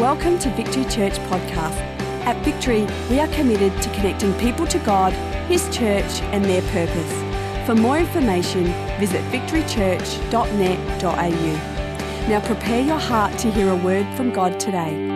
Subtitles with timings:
[0.00, 1.76] Welcome to Victory Church Podcast.
[2.24, 5.12] At Victory, we are committed to connecting people to God,
[5.46, 7.66] His church, and their purpose.
[7.66, 8.64] For more information,
[8.98, 12.28] visit victorychurch.net.au.
[12.30, 15.06] Now prepare your heart to hear a word from God today.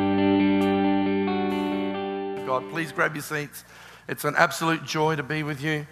[2.45, 3.65] God, please grab your seats.
[4.07, 5.87] It's an absolute joy to be with you.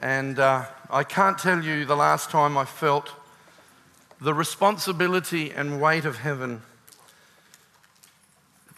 [0.00, 3.10] And uh, I can't tell you the last time I felt
[4.20, 6.62] the responsibility and weight of heaven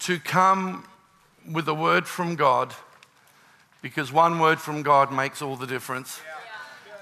[0.04, 0.84] to come
[1.50, 2.74] with a word from God
[3.80, 6.20] because one word from God makes all the difference.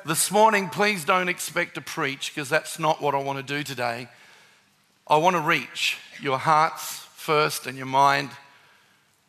[0.06, 3.65] This morning, please don't expect to preach because that's not what I want to do
[3.65, 4.07] today.
[5.09, 8.30] I want to reach your hearts first and your mind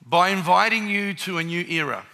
[0.05, 2.05] by inviting you to a new era.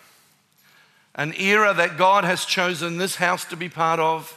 [1.16, 4.34] An era that God has chosen this house to be part of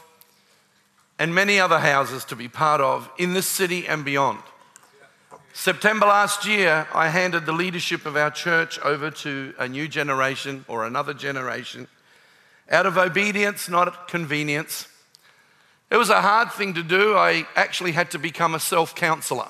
[1.20, 4.41] and many other houses to be part of in this city and beyond.
[5.55, 10.64] September last year, I handed the leadership of our church over to a new generation
[10.67, 11.89] or another generation
[12.70, 14.89] out of obedience, not convenience.
[15.91, 17.17] It was a hard thing to do.
[17.17, 19.48] I actually had to become a self counselor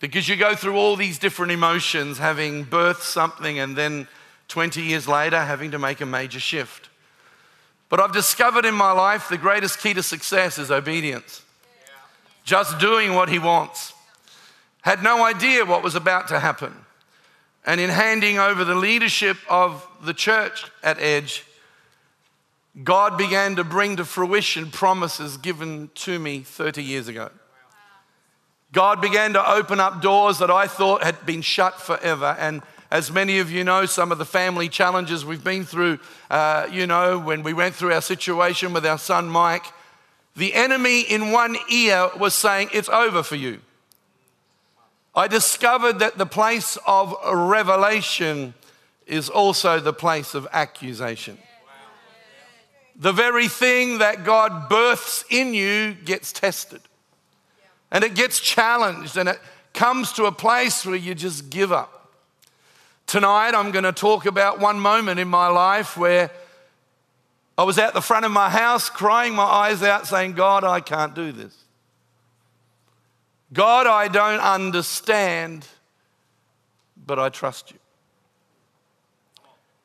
[0.00, 4.08] because you go through all these different emotions, having birthed something and then
[4.48, 6.88] 20 years later having to make a major shift.
[7.90, 11.42] But I've discovered in my life the greatest key to success is obedience.
[12.44, 13.92] Just doing what He wants
[14.86, 16.72] had no idea what was about to happen.
[17.64, 21.44] And in handing over the leadership of the church at Edge,
[22.84, 27.30] God began to bring to fruition promises given to me 30 years ago.
[28.70, 32.36] God began to open up doors that I thought had been shut forever.
[32.38, 35.98] And as many of you know, some of the family challenges we've been through,
[36.30, 39.64] uh, you know, when we went through our situation with our son Mike,
[40.36, 43.62] the enemy in one ear was saying, It's over for you.
[45.16, 48.52] I discovered that the place of revelation
[49.06, 51.38] is also the place of accusation.
[52.94, 56.82] The very thing that God births in you gets tested
[57.90, 59.40] and it gets challenged and it
[59.72, 62.12] comes to a place where you just give up.
[63.06, 66.30] Tonight, I'm going to talk about one moment in my life where
[67.56, 70.80] I was at the front of my house crying my eyes out, saying, God, I
[70.80, 71.56] can't do this.
[73.52, 75.66] God, I don't understand,
[77.06, 77.78] but I trust you.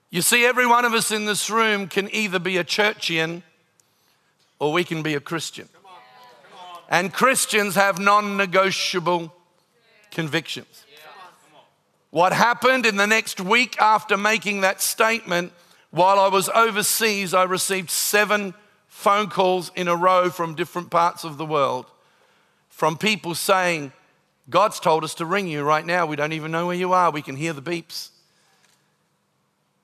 [0.10, 3.44] You see, every one of us in this room can either be a churchian
[4.60, 5.70] or we can be a Christian.
[6.90, 9.34] And Christians have non negotiable
[10.10, 10.86] convictions.
[12.10, 15.54] What happened in the next week after making that statement,
[15.92, 18.54] while I was overseas, I received seven
[18.88, 21.86] phone calls in a row from different parts of the world
[22.82, 23.92] from people saying,
[24.50, 26.08] God's told us to ring you right now.
[26.08, 27.12] We don't even know where you are.
[27.12, 28.10] We can hear the beeps.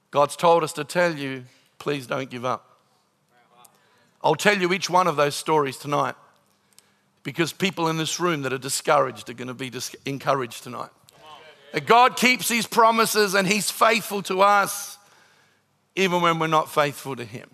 [0.09, 1.43] God's told us to tell you,
[1.77, 2.79] please don't give up.
[4.23, 6.15] I'll tell you each one of those stories tonight
[7.21, 10.89] because people in this room that are discouraged are going to be dis- encouraged tonight.
[11.85, 14.97] God keeps His promises and He's faithful to us
[15.95, 17.47] even when we're not faithful to Him.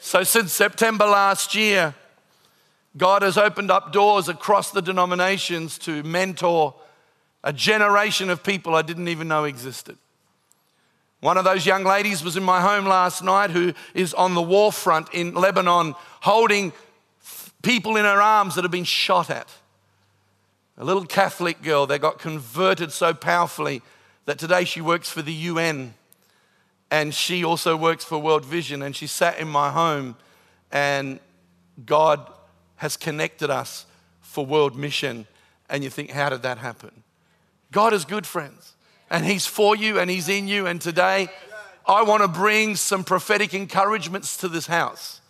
[0.00, 1.94] So, since September last year,
[2.96, 6.74] God has opened up doors across the denominations to mentor
[7.44, 9.98] a generation of people I didn't even know existed.
[11.20, 14.42] One of those young ladies was in my home last night who is on the
[14.42, 16.72] war front in Lebanon holding
[17.62, 19.48] people in her arms that have been shot at.
[20.78, 23.82] A little Catholic girl that got converted so powerfully
[24.26, 25.94] that today she works for the UN
[26.90, 28.82] and she also works for World Vision.
[28.82, 30.16] And she sat in my home
[30.70, 31.18] and
[31.84, 32.30] God
[32.76, 33.86] has connected us
[34.20, 35.26] for world mission.
[35.68, 37.02] And you think, how did that happen?
[37.72, 38.74] God is good, friends.
[39.10, 40.66] And He's for you and He's in you.
[40.66, 41.28] And today,
[41.86, 45.20] I want to bring some prophetic encouragements to this house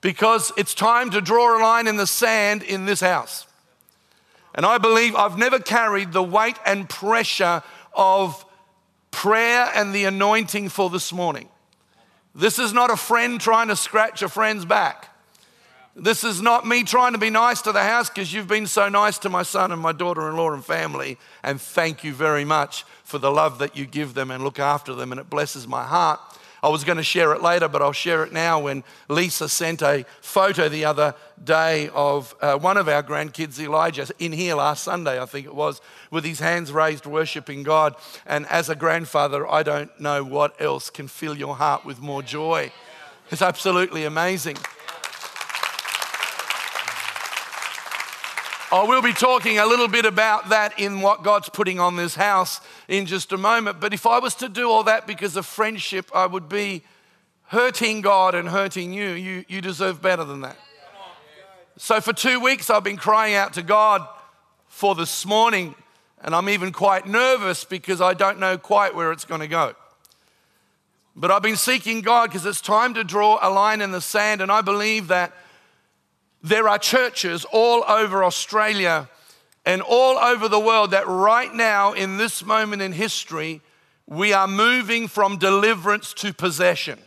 [0.00, 3.46] because it's time to draw a line in the sand in this house.
[4.54, 7.62] And I believe I've never carried the weight and pressure
[7.94, 8.44] of
[9.10, 11.48] prayer and the anointing for this morning.
[12.34, 15.11] This is not a friend trying to scratch a friend's back.
[15.94, 18.88] This is not me trying to be nice to the house because you've been so
[18.88, 21.18] nice to my son and my daughter in law and family.
[21.42, 24.94] And thank you very much for the love that you give them and look after
[24.94, 25.12] them.
[25.12, 26.18] And it blesses my heart.
[26.62, 28.60] I was going to share it later, but I'll share it now.
[28.60, 34.06] When Lisa sent a photo the other day of uh, one of our grandkids, Elijah,
[34.18, 37.96] in here last Sunday, I think it was, with his hands raised, worshiping God.
[38.24, 42.22] And as a grandfather, I don't know what else can fill your heart with more
[42.22, 42.72] joy.
[43.30, 44.56] It's absolutely amazing.
[48.74, 51.96] Oh, I will be talking a little bit about that in what God's putting on
[51.96, 52.58] this house
[52.88, 53.80] in just a moment.
[53.80, 56.82] But if I was to do all that because of friendship, I would be
[57.48, 59.10] hurting God and hurting you.
[59.10, 60.56] You, you deserve better than that.
[61.76, 64.08] So for two weeks, I've been crying out to God
[64.68, 65.74] for this morning,
[66.22, 69.74] and I'm even quite nervous because I don't know quite where it's going to go.
[71.14, 74.40] But I've been seeking God because it's time to draw a line in the sand,
[74.40, 75.34] and I believe that
[76.42, 79.08] there are churches all over Australia
[79.64, 83.60] and all over the world that right now, in this moment in history,
[84.06, 86.98] we are moving from deliverance to possession.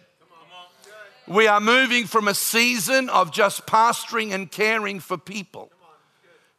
[1.28, 5.72] We are moving from a season of just pastoring and caring for people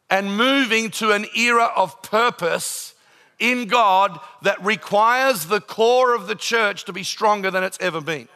[0.09, 2.93] and moving to an era of purpose
[3.39, 8.01] in God that requires the core of the church to be stronger than it's ever
[8.01, 8.27] been.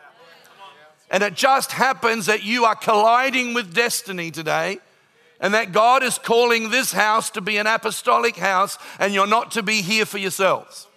[1.11, 4.79] And it just happens that you are colliding with destiny today
[5.41, 9.51] and that God is calling this house to be an apostolic house and you're not
[9.51, 10.87] to be here for yourselves.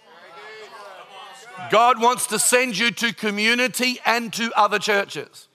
[1.69, 5.49] God wants to send you to community and to other churches.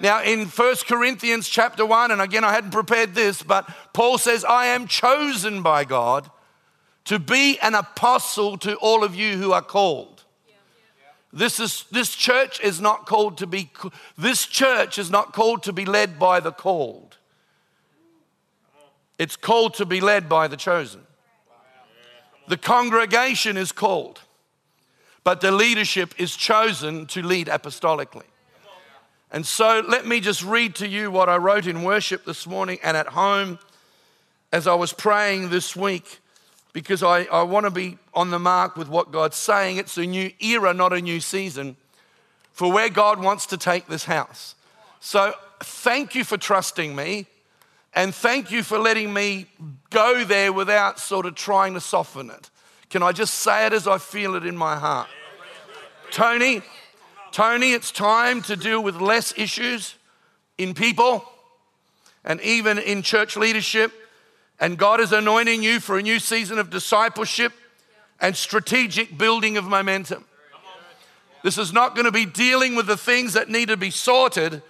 [0.00, 4.44] Now, in 1 Corinthians chapter 1, and again, I hadn't prepared this, but Paul says,
[4.44, 6.30] I am chosen by God
[7.06, 10.17] to be an apostle to all of you who are called.
[11.32, 13.70] This, is, this church is not called to be,
[14.16, 17.16] this church is not called to be led by the called.
[19.18, 21.02] It's called to be led by the chosen.
[22.46, 24.20] The congregation is called
[25.28, 28.24] but the leadership is chosen to lead apostolically.
[29.30, 32.78] And so let me just read to you what I wrote in worship this morning
[32.82, 33.58] and at home
[34.54, 36.20] as I was praying this week,
[36.72, 39.78] because I, I want to be on the mark with what God's saying.
[39.78, 41.76] It's a new era, not a new season,
[42.52, 44.54] for where God wants to take this house.
[45.00, 47.26] So thank you for trusting me.
[47.94, 49.46] And thank you for letting me
[49.90, 52.50] go there without sort of trying to soften it.
[52.90, 55.08] Can I just say it as I feel it in my heart?
[56.10, 56.62] Tony,
[57.32, 59.94] Tony, it's time to deal with less issues
[60.58, 61.24] in people
[62.24, 63.92] and even in church leadership.
[64.60, 67.52] And God is anointing you for a new season of discipleship
[68.20, 70.24] and strategic building of momentum.
[71.44, 74.60] This is not going to be dealing with the things that need to be sorted,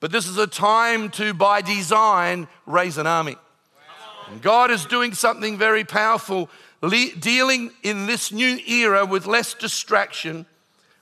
[0.00, 3.36] but this is a time to, by design, raise an army.
[4.28, 6.50] And God is doing something very powerful,
[7.20, 10.46] dealing in this new era with less distraction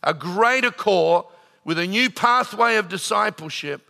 [0.04, 1.26] a greater core
[1.64, 3.80] with a new pathway of discipleship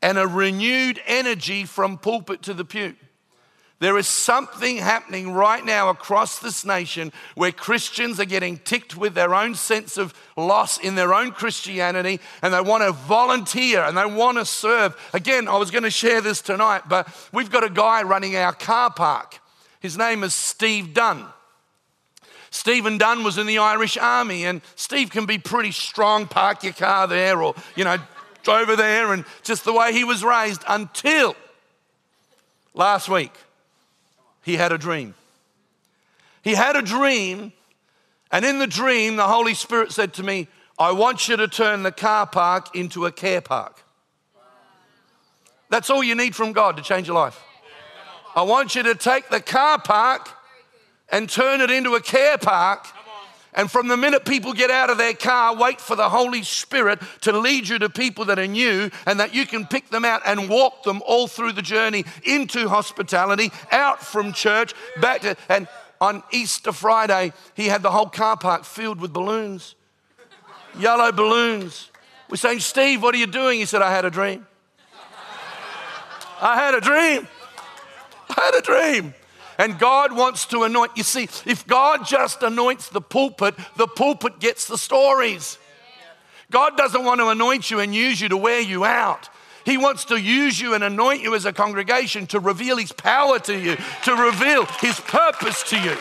[0.00, 2.94] and a renewed energy from pulpit to the pew.
[3.78, 9.14] There is something happening right now across this nation where Christians are getting ticked with
[9.14, 13.96] their own sense of loss in their own Christianity and they want to volunteer and
[13.96, 14.96] they want to serve.
[15.12, 18.54] Again, I was going to share this tonight, but we've got a guy running our
[18.54, 19.40] car park.
[19.80, 21.26] His name is Steve Dunn.
[22.50, 26.72] Stephen Dunn was in the Irish Army, and Steve can be pretty strong, park your
[26.72, 27.98] car there or, you know,
[28.48, 31.36] over there, and just the way he was raised until
[32.72, 33.32] last week
[34.46, 35.14] he had a dream.
[36.42, 37.52] He had a dream,
[38.30, 40.46] and in the dream, the Holy Spirit said to me,
[40.78, 43.82] I want you to turn the car park into a care park.
[45.68, 47.42] That's all you need from God to change your life.
[48.36, 50.28] I want you to take the car park
[51.08, 52.86] and turn it into a care park.
[53.56, 57.00] And from the minute people get out of their car, wait for the Holy Spirit
[57.22, 60.20] to lead you to people that are new and that you can pick them out
[60.26, 65.36] and walk them all through the journey into hospitality, out from church, back to.
[65.48, 65.66] And
[66.02, 69.74] on Easter Friday, he had the whole car park filled with balloons,
[70.78, 71.90] yellow balloons.
[72.28, 73.60] We're saying, Steve, what are you doing?
[73.60, 74.46] He said, I had a dream.
[76.42, 77.26] I had a dream.
[78.28, 79.14] I had a dream.
[79.58, 80.92] And God wants to anoint.
[80.96, 85.58] You see, if God just anoints the pulpit, the pulpit gets the stories.
[86.50, 89.28] God doesn't want to anoint you and use you to wear you out.
[89.64, 93.38] He wants to use you and anoint you as a congregation to reveal His power
[93.40, 95.96] to you, to reveal His purpose to you.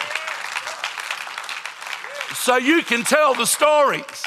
[2.36, 4.25] So you can tell the stories.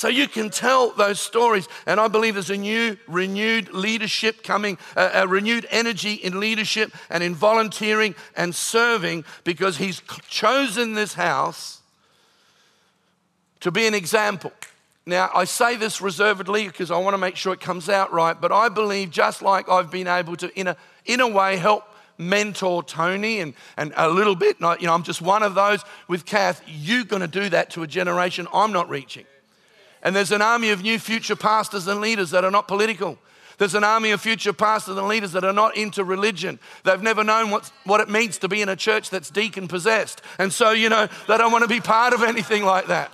[0.00, 1.68] So you can tell those stories.
[1.84, 6.90] And I believe there's a new, renewed leadership coming, a, a renewed energy in leadership
[7.10, 11.82] and in volunteering and serving because He's chosen this house
[13.60, 14.52] to be an example.
[15.04, 18.40] Now, I say this reservedly because I want to make sure it comes out right,
[18.40, 21.84] but I believe just like I've been able to, in a, in a way, help
[22.16, 26.24] mentor Tony and, and a little bit, you know, I'm just one of those with
[26.24, 29.26] Kath, you're going to do that to a generation I'm not reaching.
[30.02, 33.18] And there's an army of new future pastors and leaders that are not political.
[33.58, 36.58] There's an army of future pastors and leaders that are not into religion.
[36.84, 40.22] They've never known what, what it means to be in a church that's deacon possessed.
[40.38, 43.12] And so, you know, they don't want to be part of anything like that.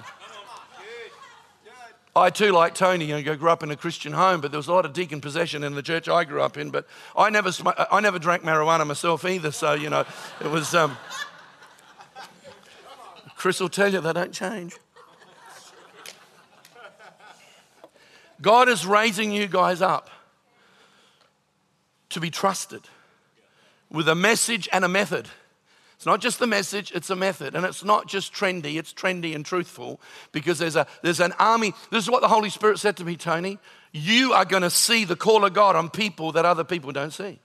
[2.14, 4.68] I too, like Tony, you know, grew up in a Christian home, but there was
[4.68, 6.70] a lot of deacon possession in the church I grew up in.
[6.70, 7.50] But I never,
[7.90, 10.04] I never drank marijuana myself either, so you know,
[10.40, 10.74] it was.
[10.74, 10.96] Um,
[13.36, 14.76] Chris will tell you they don't change.
[18.40, 20.10] God is raising you guys up
[22.10, 22.82] to be trusted
[23.90, 25.28] with a message and a method.
[25.96, 27.54] It's not just the message, it's a method.
[27.54, 30.00] And it's not just trendy, it's trendy and truthful
[30.30, 31.72] because there's, a, there's an army.
[31.90, 33.58] This is what the Holy Spirit said to me, Tony.
[33.92, 37.12] You are going to see the call of God on people that other people don't
[37.12, 37.38] see.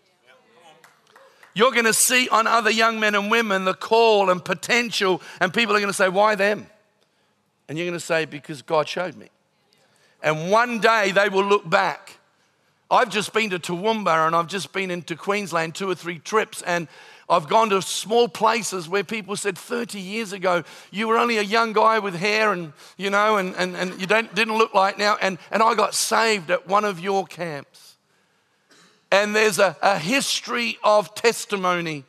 [1.54, 5.54] You're going to see on other young men and women the call and potential, and
[5.54, 6.68] people are going to say, Why them?
[7.68, 9.30] And you're going to say, Because God showed me.
[10.22, 12.18] And one day they will look back.
[12.92, 16.62] I've just been to Toowoomba and I've just been into Queensland two or three trips,
[16.62, 16.90] and
[17.30, 21.44] I've gone to small places where people said 30 years ago, you were only a
[21.44, 24.98] young guy with hair and, you know, and, and, and you don't, didn't look like
[24.98, 25.18] now.
[25.22, 27.96] And, and I got saved at one of your camps.
[29.10, 32.04] And there's a, a history of testimony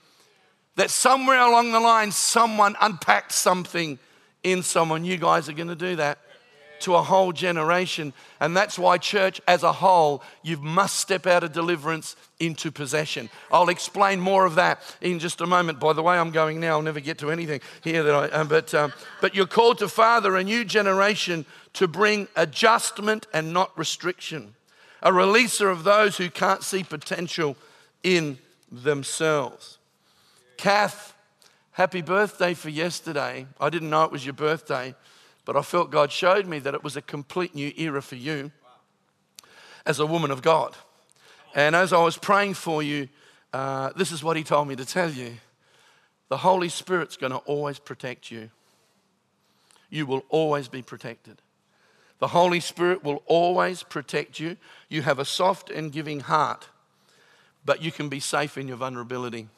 [0.75, 4.01] that somewhere along the line, someone unpacked something
[4.43, 5.05] in someone.
[5.05, 6.19] You guys are going to do that
[6.83, 8.13] to a whole generation.
[8.41, 13.31] And that's why, church as a whole, you must step out of deliverance into possession.
[13.51, 15.81] I'll explain more of that in just a moment.
[15.81, 16.73] By the way, I'm going now.
[16.73, 18.29] I'll never get to anything here that I.
[18.29, 23.53] Um, but um, but you're called to father a new generation to bring adjustment and
[23.53, 24.55] not restriction,
[25.03, 27.57] a releaser of those who can't see potential
[28.03, 28.39] in
[28.71, 29.79] themselves.
[30.57, 31.15] Kath,
[31.73, 33.47] happy birthday for yesterday.
[33.61, 34.95] I didn't know it was your birthday.
[35.45, 38.53] But I felt God showed me that it was a complete new era for you
[39.85, 40.77] as a woman of God.
[41.55, 43.09] And as I was praying for you,
[43.53, 45.35] uh, this is what He told me to tell you
[46.29, 48.51] the Holy Spirit's going to always protect you.
[49.91, 51.43] You will always be protected.
[52.21, 54.57] The Holy Spirit will always protect you.
[54.89, 56.69] You have a soft and giving heart,
[57.65, 59.49] but you can be safe in your vulnerability.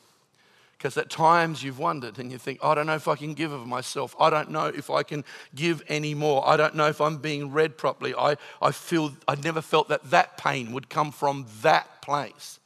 [0.85, 3.53] Because at times you've wondered and you think, I don't know if I can give
[3.53, 4.15] of myself.
[4.21, 5.25] I don't know if I can
[5.55, 6.47] give any more.
[6.47, 8.15] I don't know if I'm being read properly.
[8.15, 12.61] I, I feel, I never felt that that pain would come from that place.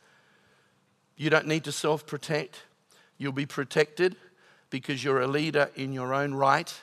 [1.16, 2.64] You don't need to self protect.
[3.18, 4.16] You'll be protected
[4.68, 6.74] because you're a leader in your own right,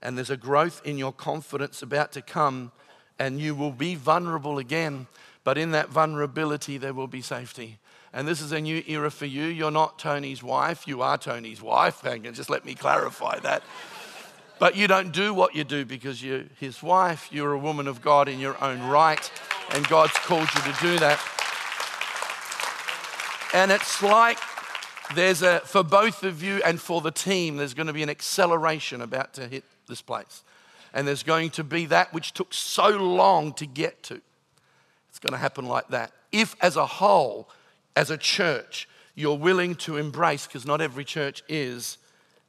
[0.00, 2.72] and there's a growth in your confidence about to come,
[3.18, 5.06] and you will be vulnerable again.
[5.44, 7.78] But in that vulnerability, there will be safety.
[8.12, 9.44] And this is a new era for you.
[9.44, 12.04] You're not Tony's wife, you are Tony's wife.
[12.04, 13.62] And just let me clarify that.
[14.58, 17.28] But you don't do what you do because you're his wife.
[17.30, 19.30] You're a woman of God in your own right,
[19.70, 21.20] and God's called you to do that.
[23.54, 24.38] And it's like
[25.14, 28.10] there's a, for both of you and for the team, there's going to be an
[28.10, 30.42] acceleration about to hit this place.
[30.92, 34.20] And there's going to be that which took so long to get to.
[35.08, 36.12] It's going to happen like that.
[36.32, 37.48] If, as a whole,
[37.98, 41.98] as a church, you're willing to embrace, because not every church is,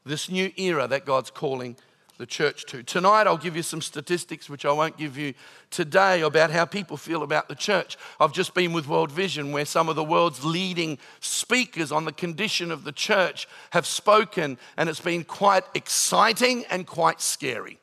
[0.06, 1.76] this new era that God's calling
[2.20, 2.84] the church to.
[2.84, 5.34] Tonight, I'll give you some statistics, which I won't give you
[5.72, 7.98] today, about how people feel about the church.
[8.20, 12.12] I've just been with World Vision, where some of the world's leading speakers on the
[12.12, 17.80] condition of the church have spoken, and it's been quite exciting and quite scary.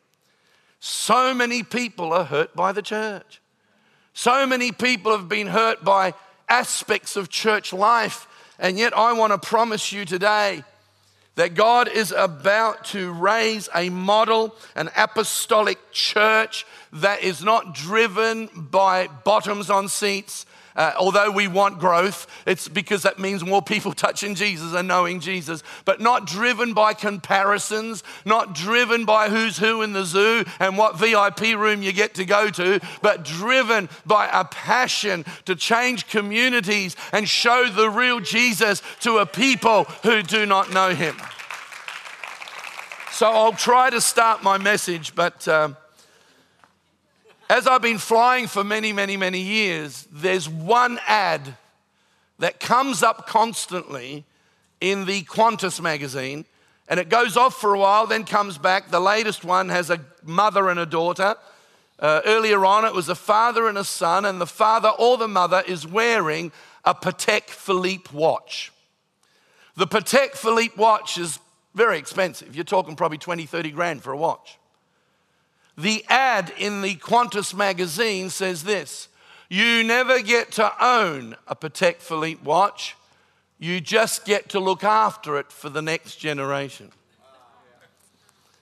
[0.78, 3.40] So many people are hurt by the church.
[4.14, 6.14] So many people have been hurt by
[6.49, 8.26] aspects of church life.
[8.59, 10.65] And yet, I want to promise you today
[11.37, 18.49] that God is about to raise a model, an apostolic church that is not driven
[18.55, 23.92] by bottoms on seats, uh, although we want growth, it's because that means more people
[23.95, 29.83] touching Jesus and knowing Jesus, but not driven by comparisons, not driven by who's who
[29.83, 34.28] in the zoo and what VIP room you get to go to, but driven by
[34.33, 40.47] a passion to change communities and show the real Jesus to a people who do
[40.47, 41.16] not know him.
[43.12, 45.49] So I'll try to start my message, but.
[45.49, 45.76] Um,
[47.49, 51.57] as I've been flying for many, many, many years, there's one ad
[52.38, 54.25] that comes up constantly
[54.81, 56.45] in the Qantas magazine,
[56.88, 58.91] and it goes off for a while, then comes back.
[58.91, 61.37] The latest one has a mother and a daughter.
[61.99, 65.29] Uh, earlier on, it was a father and a son, and the father or the
[65.29, 66.53] mother is wearing
[66.85, 68.73] a Patek Philippe watch.
[69.76, 71.38] The Patek Philippe watch is
[71.75, 72.55] very expensive.
[72.55, 74.59] You're talking probably 20, 30 grand for a watch.
[75.76, 79.09] The ad in the Qantas magazine says this
[79.49, 82.97] You never get to own a Patek Philippe watch.
[83.59, 86.92] You just get to look after it for the next generation.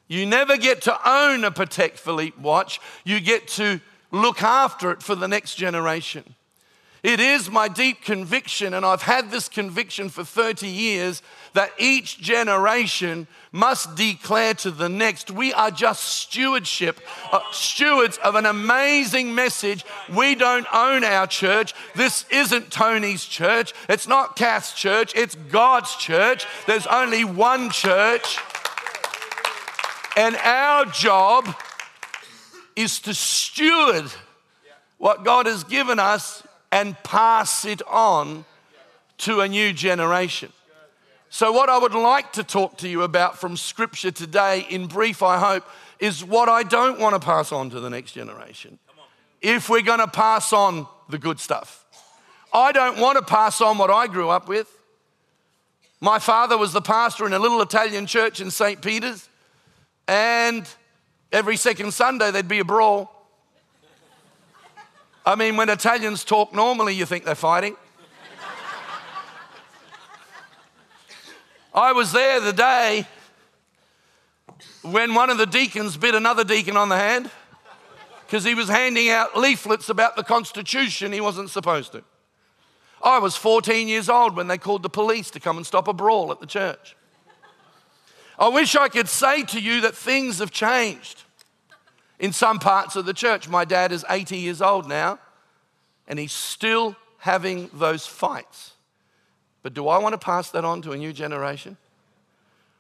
[0.07, 2.81] You never get to own a Patek Philippe watch.
[3.05, 3.81] You get to
[4.13, 6.35] look after it for the next generation.
[7.05, 11.21] It is my deep conviction, and I've had this conviction for 30 years,
[11.53, 16.99] that each generation must declare to the next, we are just stewardship,
[17.31, 19.85] uh, stewards of an amazing message.
[20.17, 21.75] We don't own our church.
[21.95, 23.75] This isn't Tony's church.
[23.87, 25.13] It's not Kath's church.
[25.15, 26.47] It's God's church.
[26.67, 28.39] There's only one church.
[30.17, 31.55] And our job
[32.75, 34.11] is to steward
[34.97, 36.43] what God has given us
[36.75, 38.45] and pass it on
[39.17, 40.53] to a new generation.
[41.31, 45.23] So, what I would like to talk to you about from Scripture today, in brief,
[45.23, 45.65] I hope,
[46.01, 48.81] is what I don't want to pass on to the next generation.
[49.41, 51.85] If we're going to pass on the good stuff,
[52.53, 54.69] I don't want to pass on what I grew up with.
[56.01, 58.83] My father was the pastor in a little Italian church in St.
[58.83, 59.29] Peter's,
[60.09, 60.69] and
[61.31, 63.14] every second Sunday there'd be a brawl.
[65.27, 67.77] I mean, when Italians talk normally, you think they're fighting.
[71.75, 73.07] I was there the day
[74.83, 77.31] when one of the deacons bit another deacon on the hand
[78.27, 82.05] because he was handing out leaflets about the Constitution he wasn't supposed to.
[83.03, 85.93] I was 14 years old when they called the police to come and stop a
[85.93, 86.97] brawl at the church.
[88.39, 91.25] I wish I could say to you that things have changed
[92.19, 93.49] in some parts of the church.
[93.49, 95.19] My dad is 80 years old now,
[96.07, 98.73] and he's still having those fights.
[99.63, 101.77] But do I want to pass that on to a new generation?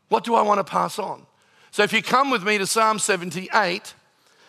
[0.09, 1.27] What do I want to pass on?
[1.71, 3.95] So if you come with me to Psalm 78,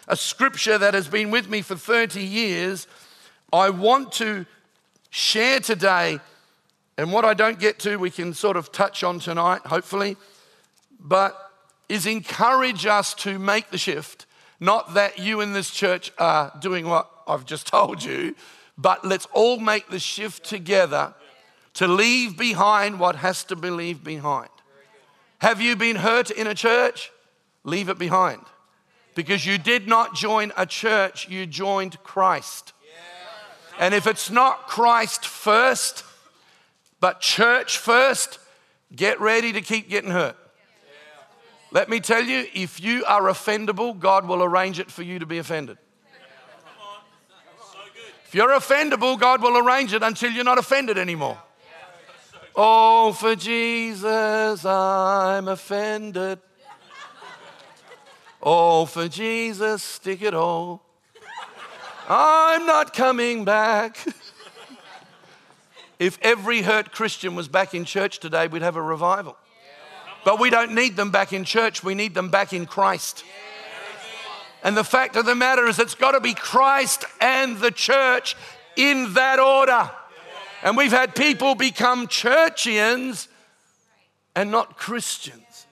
[0.08, 2.88] a scripture that has been with me for 30 years,
[3.52, 4.46] I want to
[5.10, 6.20] share today,
[6.98, 10.18] and what I don't get to, we can sort of touch on tonight, hopefully,
[11.00, 11.36] but
[11.88, 14.25] is encourage us to make the shift
[14.60, 18.36] not that you in this church are doing what I've just told you,
[18.78, 21.14] but let's all make the shift together
[21.76, 24.50] to leave behind what has to be left behind.
[25.40, 27.12] Have you been hurt in a church?
[27.64, 28.42] Leave it behind.
[29.14, 32.74] Because you did not join a church, you joined Christ.
[33.80, 36.04] And if it's not Christ first,
[37.00, 38.40] but church first,
[38.96, 40.38] get ready to keep getting hurt.
[41.76, 45.26] Let me tell you, if you are offendable, God will arrange it for you to
[45.26, 45.78] be offended.
[48.26, 51.38] If you're offendable, God will arrange it until you're not offended anymore.
[52.56, 56.40] Oh, for Jesus, I'm offended.
[58.42, 60.82] Oh, for Jesus, stick it all.
[62.08, 63.98] I'm not coming back.
[66.00, 69.36] if every hurt Christian was back in church today, we'd have a revival.
[70.26, 73.24] But we don't need them back in church, we need them back in Christ.
[74.64, 78.36] And the fact of the matter is, it's got to be Christ and the church
[78.76, 79.90] in that order.
[80.64, 83.28] And we've had people become churchians
[84.36, 85.68] and not Christians.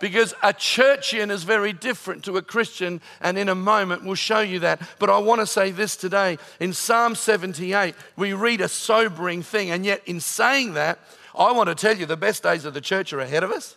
[0.00, 4.40] Because a churchian is very different to a Christian, and in a moment we'll show
[4.40, 4.82] you that.
[4.98, 6.36] But I want to say this today.
[6.60, 10.98] In Psalm 78, we read a sobering thing, and yet in saying that,
[11.36, 13.76] I want to tell you the best days of the church are ahead of us.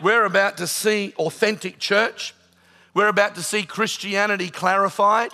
[0.00, 2.34] We're about to see authentic church.
[2.94, 5.30] We're about to see Christianity clarified.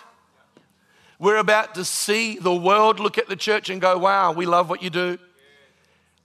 [1.19, 4.69] We're about to see the world look at the church and go, wow, we love
[4.69, 5.19] what you do.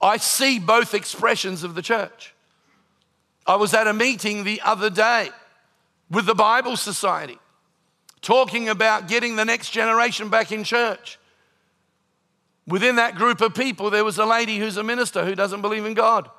[0.00, 2.34] I see both expressions of the church.
[3.46, 5.30] I was at a meeting the other day
[6.10, 7.38] with the Bible Society
[8.20, 11.18] talking about getting the next generation back in church.
[12.66, 15.84] Within that group of people, there was a lady who's a minister who doesn't believe
[15.84, 16.30] in God.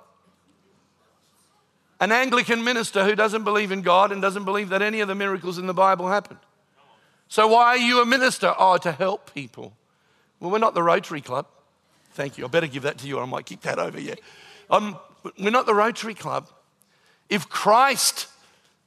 [1.99, 5.15] An Anglican minister who doesn't believe in God and doesn't believe that any of the
[5.15, 6.39] miracles in the Bible happened.
[7.27, 8.53] So, why are you a minister?
[8.57, 9.73] Oh, to help people.
[10.39, 11.47] Well, we're not the Rotary Club.
[12.11, 12.45] Thank you.
[12.45, 14.15] I better give that to you, or I might kick that over here.
[14.69, 14.97] Um,
[15.39, 16.49] we're not the Rotary Club.
[17.29, 18.27] If Christ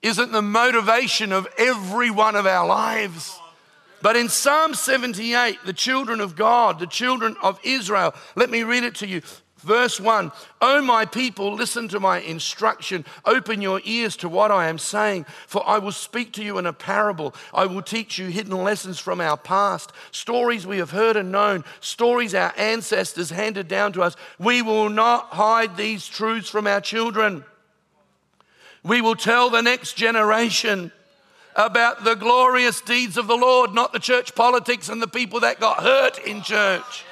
[0.03, 3.39] isn't the motivation of every one of our lives,
[4.01, 8.85] but in Psalm 78, the children of God, the children of Israel, let me read
[8.85, 9.23] it to you.
[9.59, 10.31] Verse 1
[10.61, 13.05] O my people, listen to my instruction.
[13.25, 16.67] Open your ears to what I am saying, for I will speak to you in
[16.67, 17.35] a parable.
[17.53, 21.65] I will teach you hidden lessons from our past, stories we have heard and known,
[21.81, 24.17] stories our ancestors handed down to us.
[24.39, 27.45] We will not hide these truths from our children.
[28.85, 30.93] We will tell the next generation
[31.59, 35.59] about the glorious deeds of the Lord, not the church politics and the people that
[35.59, 37.05] got hurt in church.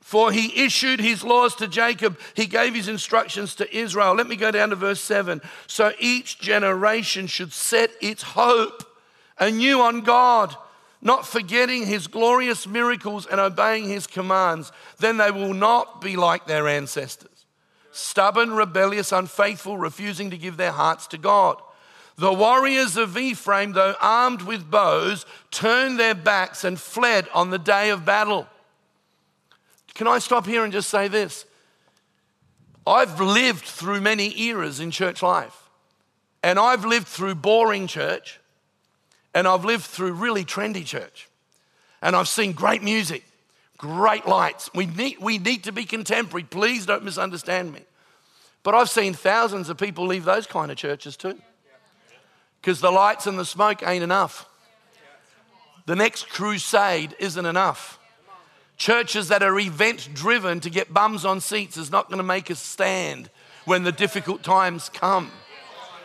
[0.00, 4.14] For he issued his laws to Jacob, he gave his instructions to Israel.
[4.14, 5.40] Let me go down to verse 7.
[5.68, 8.82] So each generation should set its hope
[9.38, 10.56] anew on God,
[11.00, 14.72] not forgetting his glorious miracles and obeying his commands.
[14.98, 17.30] Then they will not be like their ancestors
[17.92, 21.56] stubborn, rebellious, unfaithful, refusing to give their hearts to God.
[22.18, 27.58] The warriors of Ephraim, though armed with bows, turned their backs and fled on the
[27.58, 28.46] day of battle.
[29.94, 31.44] Can I stop here and just say this?
[32.86, 35.68] I've lived through many eras in church life,
[36.42, 38.40] and I've lived through boring church,
[39.34, 41.28] and I've lived through really trendy church,
[42.00, 43.24] and I've seen great music,
[43.76, 44.70] great lights.
[44.72, 46.44] We need, we need to be contemporary.
[46.44, 47.82] Please don't misunderstand me.
[48.62, 51.38] But I've seen thousands of people leave those kind of churches too.
[52.66, 54.44] Because the lights and the smoke ain't enough.
[55.84, 58.00] The next crusade isn't enough.
[58.76, 62.50] Churches that are event driven to get bums on seats is not going to make
[62.50, 63.30] us stand
[63.66, 65.30] when the difficult times come.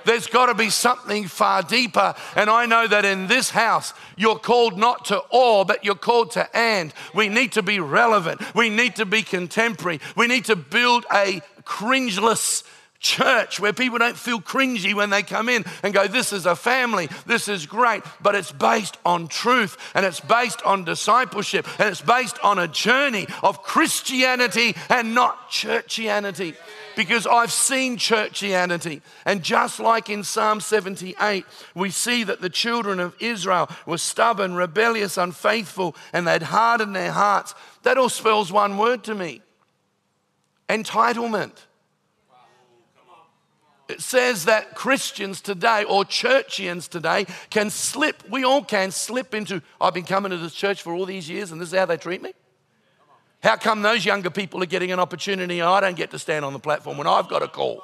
[0.05, 2.13] There's got to be something far deeper.
[2.35, 6.29] And I know that in this house, you're called not to or, but you're called
[6.33, 6.93] to and.
[7.15, 8.39] We need to be relevant.
[8.53, 9.99] We need to be contemporary.
[10.15, 12.63] We need to build a cringeless
[13.01, 16.55] church where people don't feel cringy when they come in and go, This is a
[16.55, 21.89] family, this is great, but it's based on truth and it's based on discipleship and
[21.89, 26.55] it's based on a journey of Christianity and not churchianity.
[26.95, 29.01] Because I've seen churchianity.
[29.25, 34.55] And just like in Psalm 78, we see that the children of Israel were stubborn,
[34.55, 37.55] rebellious, unfaithful, and they'd hardened their hearts.
[37.83, 39.41] That all spells one word to me
[40.71, 41.53] entitlement.
[43.91, 49.61] It says that Christians today or churchians today can slip, we all can slip into,
[49.79, 51.97] I've been coming to this church for all these years and this is how they
[51.97, 52.33] treat me.
[53.43, 56.45] How come those younger people are getting an opportunity and I don't get to stand
[56.45, 57.83] on the platform when I've got a call?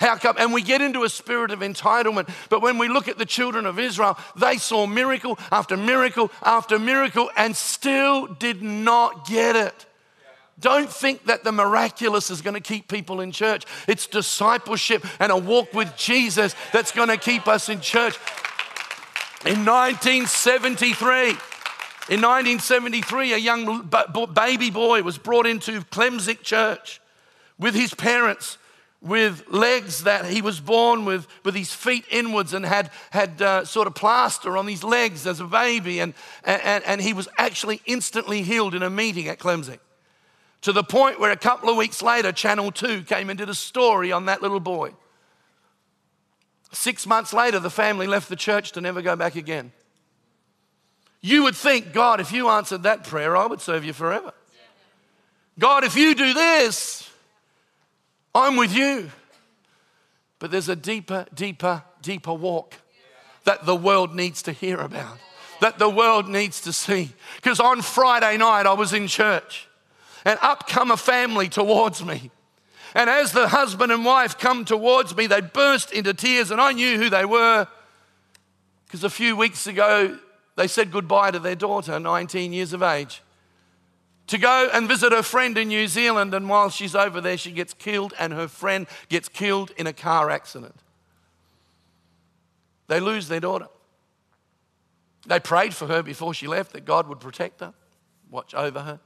[0.00, 0.36] How come?
[0.38, 2.28] And we get into a spirit of entitlement.
[2.50, 6.78] But when we look at the children of Israel, they saw miracle after miracle after
[6.78, 9.86] miracle and still did not get it.
[10.58, 13.64] Don't think that the miraculous is going to keep people in church.
[13.86, 18.16] It's discipleship and a walk with Jesus that's going to keep us in church.
[19.44, 21.36] In 1973,
[22.08, 23.90] in 1973, a young
[24.32, 27.00] baby boy was brought into Klemzig Church
[27.58, 28.58] with his parents
[29.02, 33.64] with legs that he was born with, with his feet inwards and had, had uh,
[33.64, 36.00] sort of plaster on his legs as a baby.
[36.00, 36.14] And,
[36.44, 39.78] and, and he was actually instantly healed in a meeting at Klemzig.
[40.66, 43.54] To the point where a couple of weeks later, Channel 2 came and did a
[43.54, 44.94] story on that little boy.
[46.72, 49.70] Six months later, the family left the church to never go back again.
[51.20, 54.32] You would think, God, if you answered that prayer, I would serve you forever.
[55.56, 57.08] God, if you do this,
[58.34, 59.12] I'm with you.
[60.40, 62.74] But there's a deeper, deeper, deeper walk
[63.44, 65.18] that the world needs to hear about,
[65.60, 67.12] that the world needs to see.
[67.36, 69.68] Because on Friday night, I was in church
[70.26, 72.32] and up come a family towards me.
[72.94, 76.72] And as the husband and wife come towards me, they burst into tears, and I
[76.72, 77.68] knew who they were
[78.86, 80.18] because a few weeks ago
[80.56, 83.22] they said goodbye to their daughter, 19 years of age,
[84.26, 86.34] to go and visit her friend in New Zealand.
[86.34, 89.92] And while she's over there, she gets killed, and her friend gets killed in a
[89.92, 90.74] car accident.
[92.88, 93.68] They lose their daughter.
[95.24, 97.74] They prayed for her before she left that God would protect her,
[98.28, 99.00] watch over her.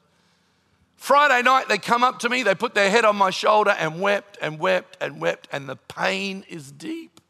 [1.00, 4.02] Friday night, they come up to me, they put their head on my shoulder and
[4.02, 7.22] wept and wept and wept, and the pain is deep.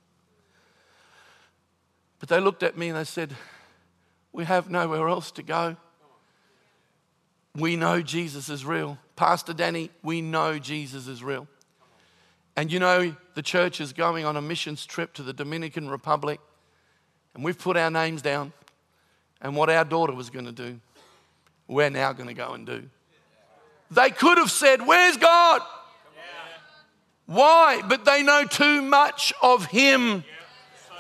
[2.19, 3.33] But they looked at me and they said,
[4.33, 5.77] We have nowhere else to go.
[7.55, 8.99] We know Jesus is real.
[9.15, 11.47] Pastor Danny, we know Jesus is real.
[12.57, 16.41] And you know, the church is going on a missions trip to the Dominican Republic,
[17.37, 18.53] and we've put our names down.
[19.41, 20.81] And what our daughter was going to do,
[21.69, 22.91] we're now going to go and do.
[23.91, 25.63] They could have said, Where's God?
[27.27, 27.83] Why?
[27.89, 30.25] But they know too much of Him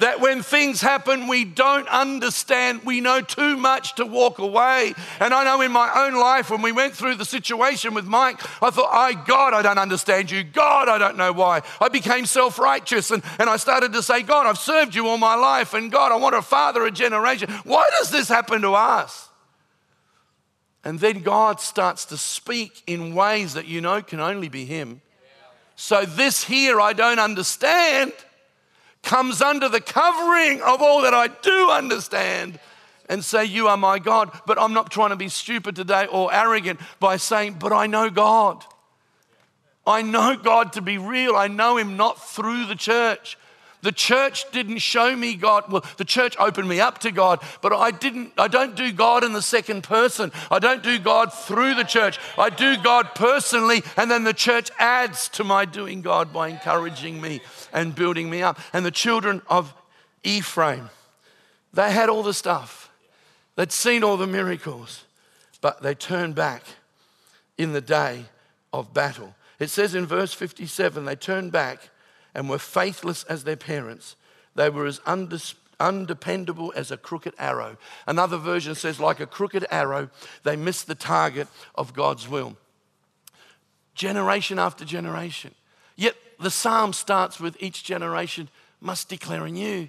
[0.00, 4.94] that when things happen we don't understand, we know too much to walk away.
[5.20, 8.40] And I know in my own life, when we went through the situation with Mike,
[8.62, 10.42] I thought, I, God, I don't understand you.
[10.42, 11.62] God, I don't know why.
[11.80, 15.18] I became self righteous and, and I started to say, God, I've served you all
[15.18, 15.74] my life.
[15.74, 17.50] And God, I want to father a generation.
[17.64, 19.29] Why does this happen to us?
[20.84, 25.02] And then God starts to speak in ways that you know can only be Him.
[25.76, 28.12] So, this here I don't understand
[29.02, 32.58] comes under the covering of all that I do understand
[33.08, 34.30] and say, You are my God.
[34.46, 38.08] But I'm not trying to be stupid today or arrogant by saying, But I know
[38.08, 38.64] God.
[39.86, 41.34] I know God to be real.
[41.34, 43.36] I know Him not through the church.
[43.82, 45.70] The church didn't show me God.
[45.70, 49.24] Well, the church opened me up to God, but I didn't I don't do God
[49.24, 50.32] in the second person.
[50.50, 52.18] I don't do God through the church.
[52.36, 57.20] I do God personally and then the church adds to my doing God by encouraging
[57.20, 57.40] me
[57.72, 58.58] and building me up.
[58.72, 59.74] And the children of
[60.24, 60.90] Ephraim,
[61.72, 62.90] they had all the stuff.
[63.56, 65.04] They'd seen all the miracles,
[65.60, 66.62] but they turned back
[67.56, 68.24] in the day
[68.72, 69.34] of battle.
[69.58, 71.90] It says in verse 57 they turned back
[72.34, 74.16] and were faithless as their parents.
[74.54, 77.76] They were as undis- undependable as a crooked arrow.
[78.06, 80.10] Another version says, like a crooked arrow,
[80.44, 82.56] they missed the target of God's will.
[83.94, 85.54] Generation after generation.
[85.96, 88.48] Yet the psalm starts with each generation
[88.80, 89.88] must declare anew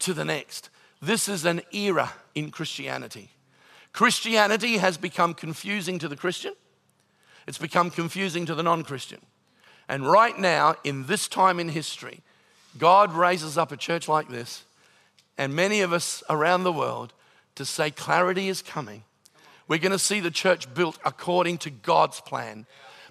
[0.00, 0.70] to the next.
[1.00, 3.30] This is an era in Christianity.
[3.92, 6.54] Christianity has become confusing to the Christian,
[7.46, 9.20] it's become confusing to the non Christian.
[9.88, 12.22] And right now, in this time in history,
[12.78, 14.64] God raises up a church like this,
[15.38, 17.12] and many of us around the world
[17.54, 19.04] to say clarity is coming.
[19.68, 22.66] We're going to see the church built according to God's plan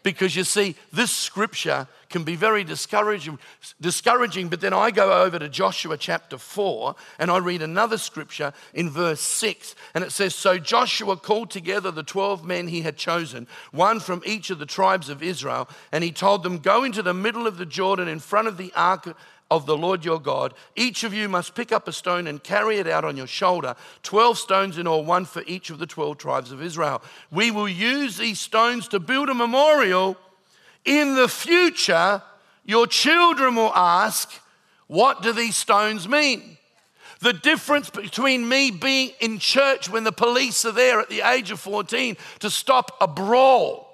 [0.06, 3.40] because you see, this scripture can be very discouraging,
[3.82, 4.50] discouraging.
[4.50, 8.92] But then I go over to Joshua chapter 4 and I read another scripture in
[8.92, 9.74] verse 6.
[9.96, 14.22] And it says, So Joshua called together the 12 men he had chosen, one from
[14.28, 17.58] each of the tribes of Israel, and he told them, Go into the middle of
[17.58, 19.18] the Jordan in front of the ark
[19.52, 20.54] of the Lord your God.
[20.76, 23.76] Each of you must pick up a stone and carry it out on your shoulder,
[24.04, 27.02] 12 stones in all, one for each of the 12 tribes of Israel.
[27.32, 30.18] We will use these stones to build a memorial.
[30.84, 32.22] In the future,
[32.66, 34.32] your children will ask,
[34.88, 36.58] What do these stones mean?
[37.20, 41.50] The difference between me being in church when the police are there at the age
[41.50, 43.85] of 14 to stop a brawl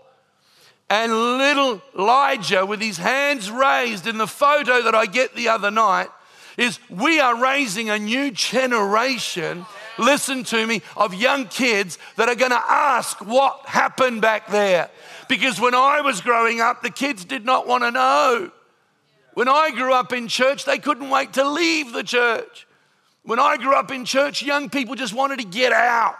[0.91, 5.71] and little Elijah, with his hands raised in the photo that I get the other
[5.71, 6.09] night,
[6.57, 9.65] is we are raising a new generation,
[9.97, 14.89] listen to me, of young kids that are going to ask what happened back there.
[15.29, 18.51] Because when I was growing up, the kids did not want to know.
[19.33, 22.67] When I grew up in church, they couldn't wait to leave the church.
[23.23, 26.17] When I grew up in church, young people just wanted to get out.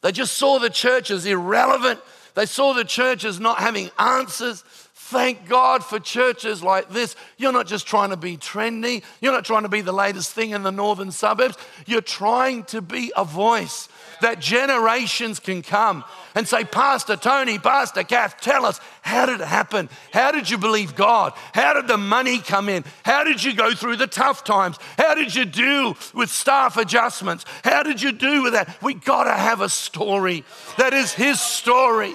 [0.00, 2.00] They just saw the church as irrelevant
[2.38, 4.62] they saw the church as not having answers.
[4.94, 7.16] Thank God for churches like this.
[7.36, 10.50] You're not just trying to be trendy, you're not trying to be the latest thing
[10.50, 11.56] in the northern suburbs.
[11.84, 13.88] You're trying to be a voice
[14.20, 16.04] that generations can come
[16.36, 19.88] and say, Pastor Tony, Pastor Kath, tell us, how did it happen?
[20.12, 21.32] How did you believe God?
[21.54, 22.84] How did the money come in?
[23.04, 24.78] How did you go through the tough times?
[24.96, 27.44] How did you deal with staff adjustments?
[27.64, 28.80] How did you do with that?
[28.80, 30.44] We got to have a story
[30.76, 32.14] that is His story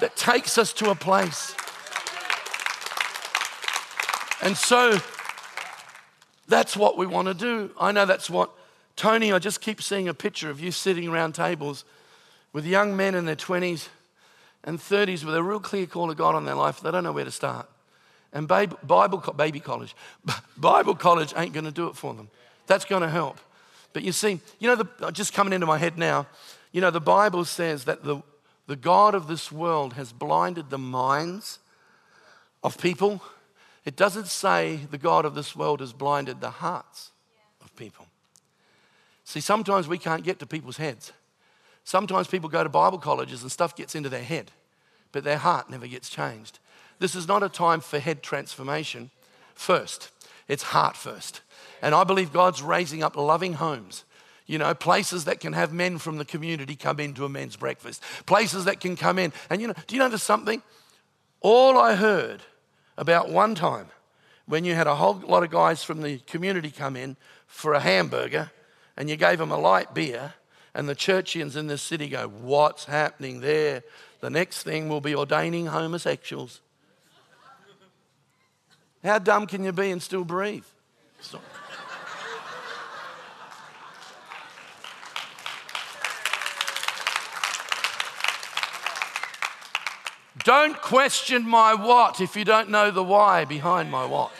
[0.00, 1.54] that takes us to a place.
[4.42, 5.00] And so
[6.48, 7.70] that's what we want to do.
[7.78, 8.50] I know that's what
[8.96, 11.84] Tony, I just keep seeing a picture of you sitting around tables
[12.52, 13.88] with young men in their 20s
[14.64, 16.80] and 30s with a real clear call of God on their life.
[16.80, 17.68] They don't know where to start.
[18.32, 18.78] And Bible,
[19.36, 19.94] baby college,
[20.56, 22.28] Bible college ain't going to do it for them.
[22.66, 23.38] That's going to help.
[23.92, 26.26] But you see, you know, the, just coming into my head now,
[26.72, 28.22] you know, the Bible says that the,
[28.66, 31.58] the God of this world has blinded the minds
[32.62, 33.22] of people.
[33.84, 37.10] It doesn't say the God of this world has blinded the hearts
[37.60, 38.06] of people.
[39.24, 41.12] See, sometimes we can't get to people's heads.
[41.84, 44.52] Sometimes people go to Bible colleges and stuff gets into their head,
[45.10, 46.58] but their heart never gets changed.
[46.98, 49.10] This is not a time for head transformation
[49.54, 50.10] first,
[50.48, 51.40] it's heart first.
[51.80, 54.04] And I believe God's raising up loving homes
[54.46, 58.02] you know, places that can have men from the community come into a men's breakfast,
[58.26, 59.32] places that can come in.
[59.50, 60.62] And you know, do you notice something?
[61.40, 62.42] All I heard
[62.96, 63.86] about one time
[64.46, 67.80] when you had a whole lot of guys from the community come in for a
[67.80, 68.50] hamburger
[68.96, 70.34] and you gave them a light beer,
[70.74, 73.82] and the churchians in this city go, What's happening there?
[74.20, 76.60] The next thing will be ordaining homosexuals.
[79.02, 80.64] How dumb can you be and still breathe?
[90.44, 94.32] Don't question my what if you don't know the why behind my what.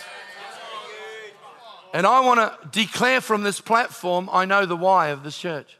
[1.94, 5.78] And I want to declare from this platform I know the why of this church.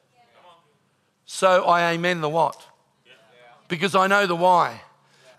[1.25, 2.67] So I amen the what.
[3.69, 4.83] Because I know the why.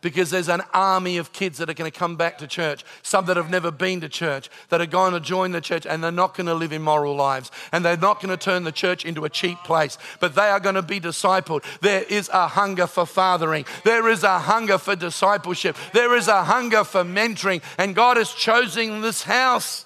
[0.04, 3.26] Because there's an army of kids that are going to come back to church, some
[3.26, 6.12] that have never been to church, that are going to join the church and they're
[6.12, 7.50] not going to live immoral lives.
[7.72, 10.60] And they're not going to turn the church into a cheap place, but they are
[10.60, 11.64] going to be discipled.
[11.80, 16.44] There is a hunger for fathering, there is a hunger for discipleship, there is a
[16.44, 19.86] hunger for mentoring, and God is choosing this house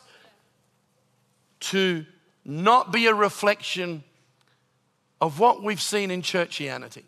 [1.60, 2.06] to
[2.43, 4.03] not be a reflection
[5.21, 7.03] of what we've seen in churchianity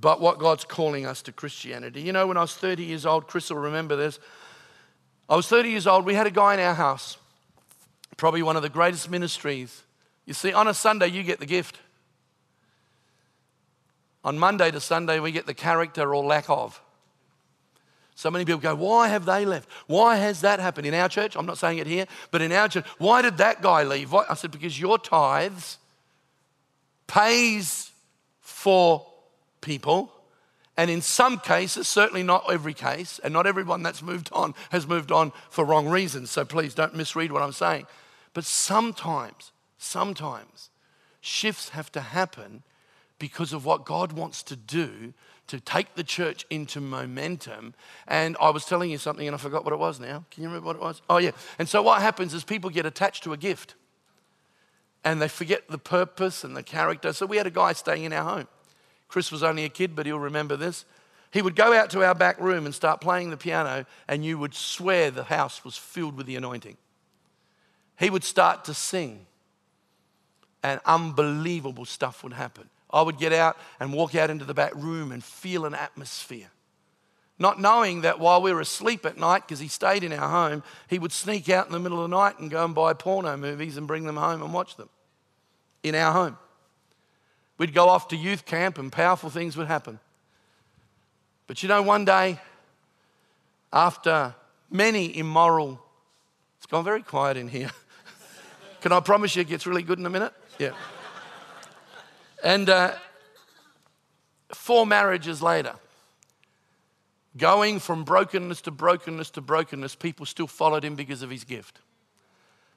[0.00, 2.02] but what God's calling us to Christianity.
[2.02, 4.18] You know, when I was 30 years old, Chris will remember this.
[5.28, 6.04] I was 30 years old.
[6.04, 7.16] We had a guy in our house,
[8.16, 9.82] probably one of the greatest ministries.
[10.26, 11.78] You see, on a Sunday, you get the gift.
[14.24, 16.80] On Monday to Sunday, we get the character or lack of.
[18.16, 19.68] So many people go, Why have they left?
[19.86, 21.36] Why has that happened in our church?
[21.36, 24.14] I'm not saying it here, but in our church, why did that guy leave?
[24.14, 25.78] I said, Because your tithes
[27.06, 27.90] pays
[28.40, 29.06] for
[29.64, 30.12] people.
[30.76, 34.86] And in some cases, certainly not every case, and not everyone that's moved on has
[34.86, 36.30] moved on for wrong reasons.
[36.30, 37.86] So please don't misread what I'm saying.
[38.32, 40.70] But sometimes, sometimes
[41.20, 42.62] shifts have to happen
[43.18, 45.14] because of what God wants to do
[45.46, 47.74] to take the church into momentum.
[48.08, 50.24] And I was telling you something and I forgot what it was now.
[50.30, 51.02] Can you remember what it was?
[51.08, 51.30] Oh, yeah.
[51.58, 53.74] And so what happens is people get attached to a gift
[55.04, 57.12] and they forget the purpose and the character.
[57.12, 58.48] So we had a guy staying in our home.
[59.14, 60.84] Chris was only a kid, but he'll remember this.
[61.30, 64.38] He would go out to our back room and start playing the piano, and you
[64.38, 66.76] would swear the house was filled with the anointing.
[67.96, 69.26] He would start to sing,
[70.64, 72.68] and unbelievable stuff would happen.
[72.90, 76.50] I would get out and walk out into the back room and feel an atmosphere.
[77.38, 80.64] Not knowing that while we were asleep at night, because he stayed in our home,
[80.88, 83.36] he would sneak out in the middle of the night and go and buy porno
[83.36, 84.88] movies and bring them home and watch them
[85.84, 86.36] in our home.
[87.64, 89.98] We'd go off to youth camp and powerful things would happen.
[91.46, 92.38] But you know, one day,
[93.72, 94.34] after
[94.70, 95.80] many immoral,
[96.58, 97.70] it's gone very quiet in here.
[98.82, 100.34] Can I promise you it gets really good in a minute?
[100.58, 100.72] Yeah.
[102.44, 102.96] And uh,
[104.52, 105.72] four marriages later,
[107.34, 111.78] going from brokenness to brokenness to brokenness, people still followed him because of his gift.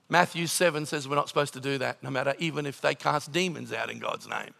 [0.08, 3.34] Matthew 7 says we're not supposed to do that, no matter even if they cast
[3.34, 4.54] demons out in God's name.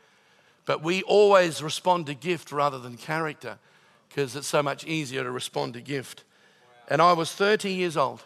[0.68, 3.58] But we always respond to gift rather than character
[4.10, 6.26] because it's so much easier to respond to gift.
[6.90, 8.22] And I was 30 years old.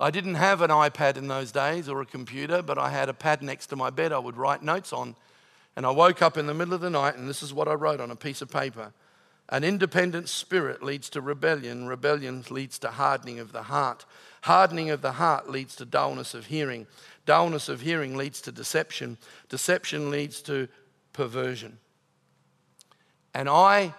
[0.00, 3.14] I didn't have an iPad in those days or a computer, but I had a
[3.14, 5.14] pad next to my bed I would write notes on.
[5.76, 7.74] And I woke up in the middle of the night, and this is what I
[7.74, 8.92] wrote on a piece of paper
[9.50, 14.04] An independent spirit leads to rebellion, rebellion leads to hardening of the heart.
[14.42, 16.88] Hardening of the heart leads to dullness of hearing.
[17.24, 19.18] Dullness of hearing leads to deception.
[19.48, 20.66] Deception leads to
[21.12, 21.78] perversion.
[23.34, 23.94] And I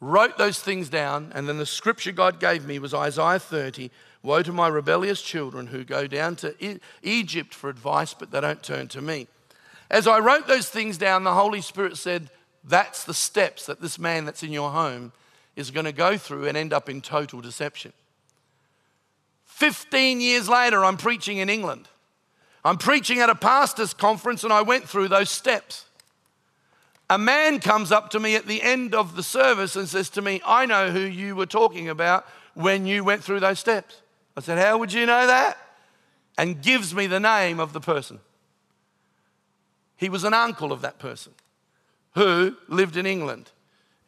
[0.00, 3.90] wrote those things down, and then the scripture God gave me was Isaiah 30
[4.22, 8.60] Woe to my rebellious children who go down to Egypt for advice, but they don't
[8.60, 9.28] turn to me.
[9.88, 12.28] As I wrote those things down, the Holy Spirit said,
[12.64, 15.12] That's the steps that this man that's in your home
[15.54, 17.92] is going to go through and end up in total deception.
[19.44, 21.88] 15 years later, I'm preaching in England.
[22.64, 25.85] I'm preaching at a pastor's conference, and I went through those steps
[27.08, 30.22] a man comes up to me at the end of the service and says to
[30.22, 34.02] me, I know who you were talking about when you went through those steps.
[34.36, 35.56] I said, How would you know that?
[36.36, 38.18] And gives me the name of the person.
[39.96, 41.32] He was an uncle of that person
[42.14, 43.50] who lived in England.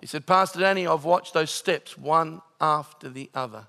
[0.00, 3.66] He said, Pastor Danny, I've watched those steps one after the other.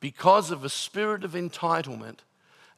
[0.00, 2.18] Because of a spirit of entitlement,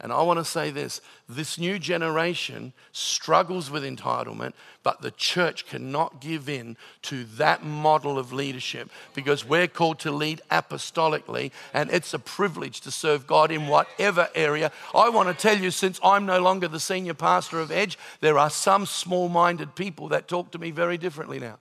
[0.01, 5.67] and I want to say this this new generation struggles with entitlement, but the church
[5.67, 11.91] cannot give in to that model of leadership because we're called to lead apostolically, and
[11.91, 14.71] it's a privilege to serve God in whatever area.
[14.95, 18.39] I want to tell you, since I'm no longer the senior pastor of Edge, there
[18.39, 21.59] are some small minded people that talk to me very differently now.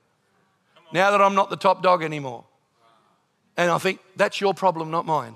[0.94, 2.46] Now that I'm not the top dog anymore.
[3.58, 5.36] And I think that's your problem, not mine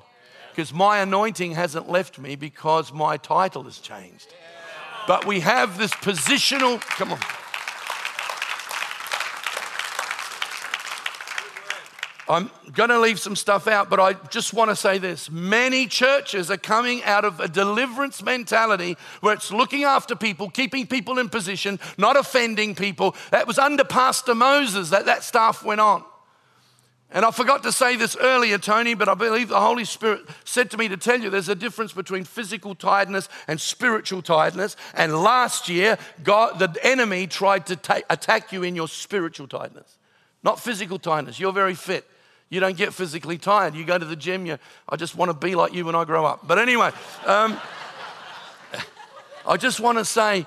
[0.51, 4.33] because my anointing hasn't left me because my title has changed.
[5.07, 7.19] But we have this positional, come on.
[12.29, 15.29] I'm going to leave some stuff out, but I just want to say this.
[15.29, 20.87] Many churches are coming out of a deliverance mentality where it's looking after people, keeping
[20.87, 23.17] people in position, not offending people.
[23.31, 26.05] That was under Pastor Moses that that stuff went on.
[27.13, 30.71] And I forgot to say this earlier, Tony, but I believe the Holy Spirit said
[30.71, 34.77] to me to tell you there's a difference between physical tiredness and spiritual tiredness.
[34.93, 39.97] And last year, God, the enemy tried to ta- attack you in your spiritual tiredness.
[40.43, 41.39] not physical tiredness.
[41.39, 42.07] You're very fit.
[42.49, 43.75] You don't get physically tired.
[43.75, 44.57] You go to the gym, you,
[44.87, 46.47] I just want to be like you when I grow up.
[46.47, 46.91] But anyway,
[47.25, 47.59] um,
[49.47, 50.45] I just want to say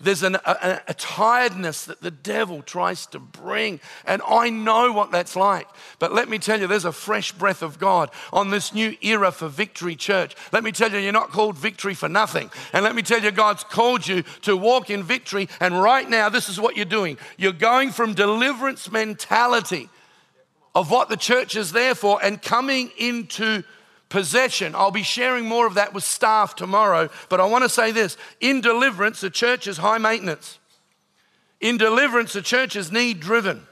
[0.00, 3.80] there's an, a, a, tiredness that the devil tries to bring.
[4.06, 5.68] And I know what that's like.
[5.98, 9.32] But let me tell you, there's a fresh breath of God on this new era
[9.32, 10.36] for Victory Church.
[10.52, 12.50] Let me tell you, you're not called victory for nothing.
[12.72, 15.48] And let me tell you, God's called you to walk in victory.
[15.60, 19.88] And right now, this is what you're doing you're going from deliverance mentality
[20.74, 23.64] of what the church is there for and coming into
[24.08, 24.74] possession.
[24.74, 28.16] I'll be sharing more of that with staff tomorrow, but I want to say this
[28.40, 30.58] in deliverance, the church is high maintenance.
[31.60, 33.66] In deliverance, the church is need driven.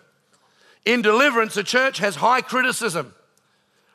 [0.84, 3.14] In deliverance, the church has high criticism,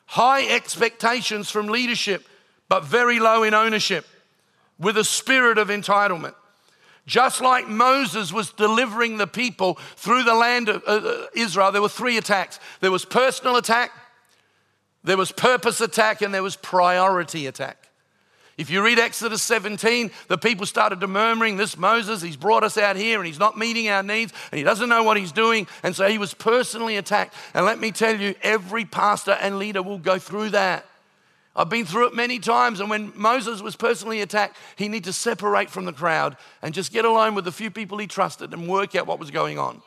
[0.06, 2.26] high expectations from leadership,
[2.68, 4.06] but very low in ownership,
[4.78, 6.34] with a spirit of entitlement.
[7.06, 11.88] Just like Moses was delivering the people through the land of uh, Israel, there were
[11.88, 13.90] three attacks there was personal attack,
[15.04, 17.88] there was purpose attack and there was priority attack.
[18.58, 22.76] If you read Exodus 17, the people started to murmuring, This Moses, he's brought us
[22.76, 25.66] out here and he's not meeting our needs and he doesn't know what he's doing.
[25.82, 27.34] And so he was personally attacked.
[27.54, 30.84] And let me tell you, every pastor and leader will go through that.
[31.56, 32.80] I've been through it many times.
[32.80, 36.92] And when Moses was personally attacked, he needed to separate from the crowd and just
[36.92, 39.82] get alone with the few people he trusted and work out what was going on.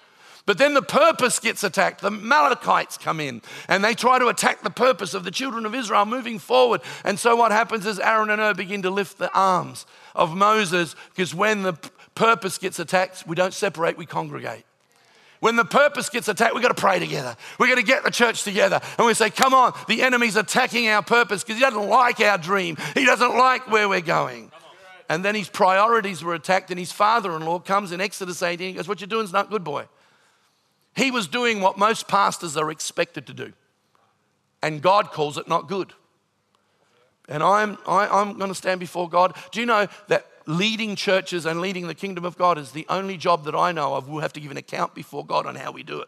[0.46, 2.02] But then the purpose gets attacked.
[2.02, 5.74] The Amalekites come in and they try to attack the purpose of the children of
[5.74, 6.82] Israel moving forward.
[7.04, 10.96] And so what happens is Aaron and Hur begin to lift the arms of Moses
[11.16, 11.74] because when the
[12.14, 14.66] purpose gets attacked, we don't separate, we congregate.
[15.40, 17.36] When the purpose gets attacked, we've got to pray together.
[17.60, 18.80] We've got to get the church together.
[18.98, 22.38] And we say, come on, the enemy's attacking our purpose because he doesn't like our
[22.38, 22.78] dream.
[22.94, 24.52] He doesn't like where we're going.
[25.10, 28.70] And then his priorities were attacked, and his father in law comes in Exodus 18.
[28.70, 29.86] He goes, What you're doing is not good, boy.
[30.96, 33.54] He was doing what most pastors are expected to do.
[34.62, 35.94] And God calls it not good.
[37.28, 39.36] And I'm, I, am i am going to stand before God.
[39.52, 43.18] Do you know that leading churches and leading the kingdom of God is the only
[43.18, 44.08] job that I know of?
[44.08, 46.08] We'll have to give an account before God on how we do it.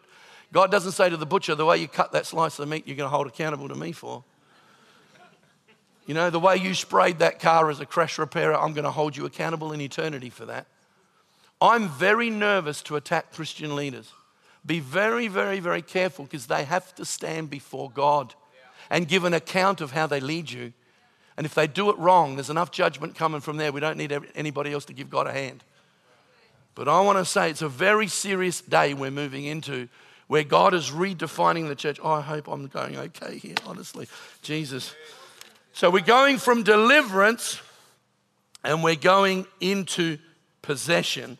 [0.54, 2.96] God doesn't say to the butcher, the way you cut that slice of meat, you're
[2.96, 4.24] going to hold accountable to me for.
[6.06, 8.92] You know, the way you sprayed that car as a crash repairer, I'm going to
[8.92, 10.68] hold you accountable in eternity for that.
[11.60, 14.14] I'm very nervous to attack Christian leaders
[14.68, 18.36] be very, very, very careful because they have to stand before God
[18.90, 20.74] and give an account of how they lead you.
[21.38, 23.72] And if they do it wrong, there's enough judgment coming from there.
[23.72, 25.64] We don't need anybody else to give God a hand.
[26.76, 29.88] But I want to say it's a very serious day we're moving into
[30.28, 32.00] where God is redefining the church.
[32.04, 34.08] Oh, I hope I'm going okay here, honestly.
[34.42, 34.94] Jesus.
[35.74, 37.62] So we're going from deliverance
[38.64, 40.18] and we're going into
[40.62, 41.38] possession.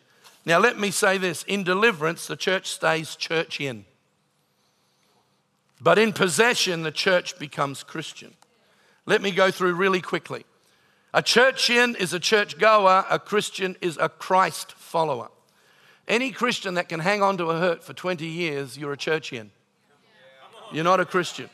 [0.48, 3.84] Now, let me say this in deliverance, the church stays churchian.
[5.78, 8.32] But in possession, the church becomes Christian.
[9.04, 10.46] Let me go through really quickly.
[11.12, 15.28] A churchian is a church goer, a Christian is a Christ follower.
[16.08, 19.50] Any Christian that can hang on to a hurt for 20 years, you're a churchian.
[20.72, 21.50] You're not a Christian.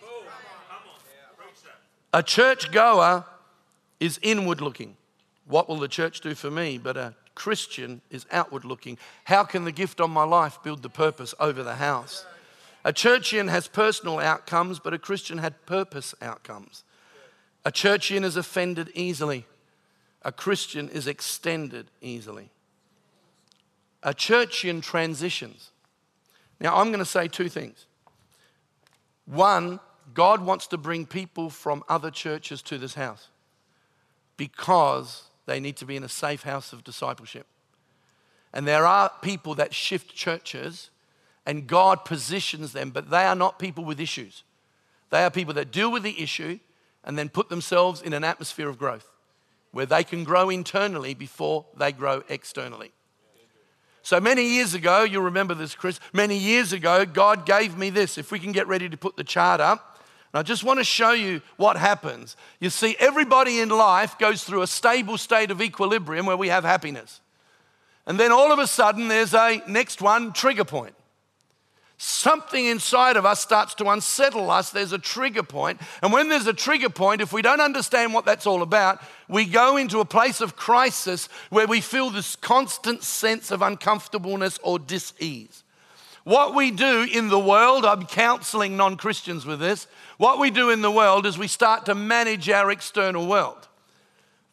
[2.12, 3.24] A church goer
[3.98, 4.96] is inward looking.
[5.46, 6.78] What will the church do for me?
[6.78, 8.98] But a Christian is outward looking.
[9.24, 12.26] How can the gift on my life build the purpose over the house?
[12.84, 16.84] A churchian has personal outcomes, but a Christian had purpose outcomes.
[17.64, 19.46] A churchian is offended easily.
[20.22, 22.50] A Christian is extended easily.
[24.02, 25.70] A churchian transitions.
[26.60, 27.86] Now, I'm going to say two things.
[29.26, 29.80] One,
[30.12, 33.28] God wants to bring people from other churches to this house
[34.36, 37.46] because they need to be in a safe house of discipleship.
[38.52, 40.90] And there are people that shift churches
[41.44, 44.44] and God positions them, but they are not people with issues.
[45.10, 46.58] They are people that deal with the issue
[47.04, 49.10] and then put themselves in an atmosphere of growth
[49.72, 52.92] where they can grow internally before they grow externally.
[54.02, 58.16] So many years ago, you'll remember this, Chris, many years ago, God gave me this.
[58.18, 59.93] If we can get ready to put the chart up,
[60.34, 62.36] and I just want to show you what happens.
[62.58, 66.64] You see, everybody in life goes through a stable state of equilibrium where we have
[66.64, 67.20] happiness.
[68.04, 70.96] And then all of a sudden, there's a next one trigger point.
[71.98, 74.70] Something inside of us starts to unsettle us.
[74.70, 75.80] There's a trigger point.
[76.02, 79.44] And when there's a trigger point, if we don't understand what that's all about, we
[79.44, 84.80] go into a place of crisis where we feel this constant sense of uncomfortableness or
[84.80, 85.63] dis ease.
[86.24, 90.70] What we do in the world, I'm counseling non Christians with this, what we do
[90.70, 93.68] in the world is we start to manage our external world.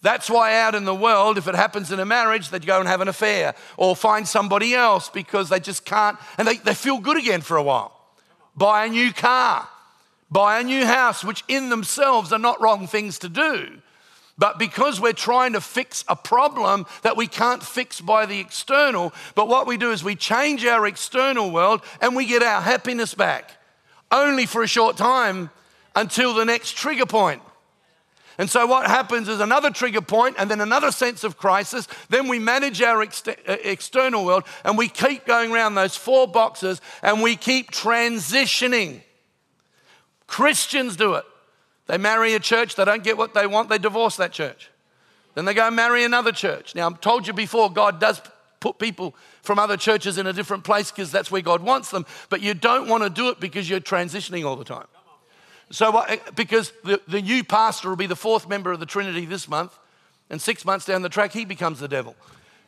[0.01, 2.87] That's why out in the world, if it happens in a marriage, they go and
[2.87, 6.97] have an affair or find somebody else because they just can't, and they, they feel
[6.97, 7.95] good again for a while.
[8.55, 9.69] buy a new car,
[10.29, 13.81] buy a new house, which in themselves are not wrong things to do.
[14.37, 19.13] But because we're trying to fix a problem that we can't fix by the external,
[19.35, 23.13] but what we do is we change our external world and we get our happiness
[23.13, 23.51] back,
[24.11, 25.49] only for a short time
[25.95, 27.41] until the next trigger point.
[28.37, 31.87] And so, what happens is another trigger point and then another sense of crisis.
[32.09, 36.27] Then we manage our ex- uh, external world and we keep going around those four
[36.27, 39.01] boxes and we keep transitioning.
[40.25, 41.25] Christians do it.
[41.91, 44.69] They marry a church, they don't get what they want, they divorce that church.
[45.35, 46.73] Then they go marry another church.
[46.73, 48.21] Now, I've told you before, God does
[48.61, 52.05] put people from other churches in a different place because that's where God wants them,
[52.29, 54.87] but you don't want to do it because you're transitioning all the time.
[55.69, 59.25] So, eh, because the, the new pastor will be the fourth member of the Trinity
[59.25, 59.77] this month,
[60.29, 62.15] and six months down the track, he becomes the devil.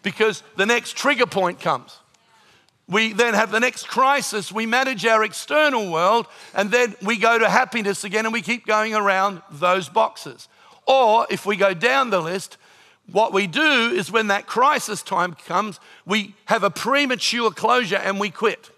[0.01, 1.97] Because the next trigger point comes.
[2.87, 4.51] We then have the next crisis.
[4.51, 8.65] We manage our external world, and then we go to happiness again, and we keep
[8.67, 10.49] going around those boxes.
[10.85, 12.57] Or if we go down the list,
[13.11, 18.19] what we do is when that crisis time comes, we have a premature closure and
[18.19, 18.69] we quit.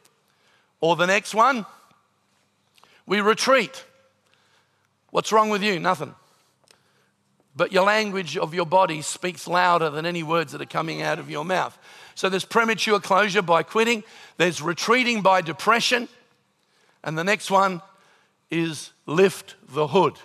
[0.81, 1.65] Or the next one,
[3.05, 3.83] we retreat.
[5.11, 5.79] What's wrong with you?
[5.79, 6.13] Nothing.
[7.55, 11.19] But your language of your body speaks louder than any words that are coming out
[11.19, 11.77] of your mouth.
[12.13, 14.03] So there's premature closure by quitting,
[14.37, 16.07] there's retreating by depression,
[17.03, 17.81] and the next one
[18.49, 20.15] is lift the hood.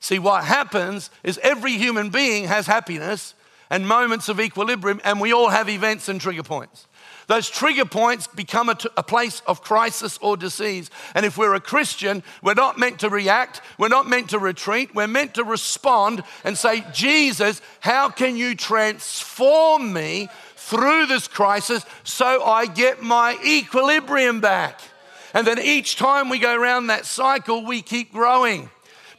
[0.00, 3.34] See, what happens is every human being has happiness
[3.70, 6.86] and moments of equilibrium, and we all have events and trigger points.
[7.26, 10.90] Those trigger points become a, t- a place of crisis or disease.
[11.14, 14.94] And if we're a Christian, we're not meant to react, we're not meant to retreat,
[14.94, 21.84] we're meant to respond and say, Jesus, how can you transform me through this crisis
[22.04, 24.80] so I get my equilibrium back?
[25.34, 28.70] And then each time we go around that cycle, we keep growing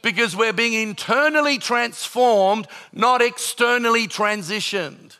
[0.02, 5.16] because we're being internally transformed, not externally transitioned.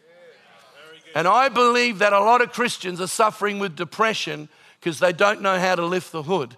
[1.15, 4.49] And I believe that a lot of Christians are suffering with depression
[4.81, 6.57] because they don't know how to lift the hood.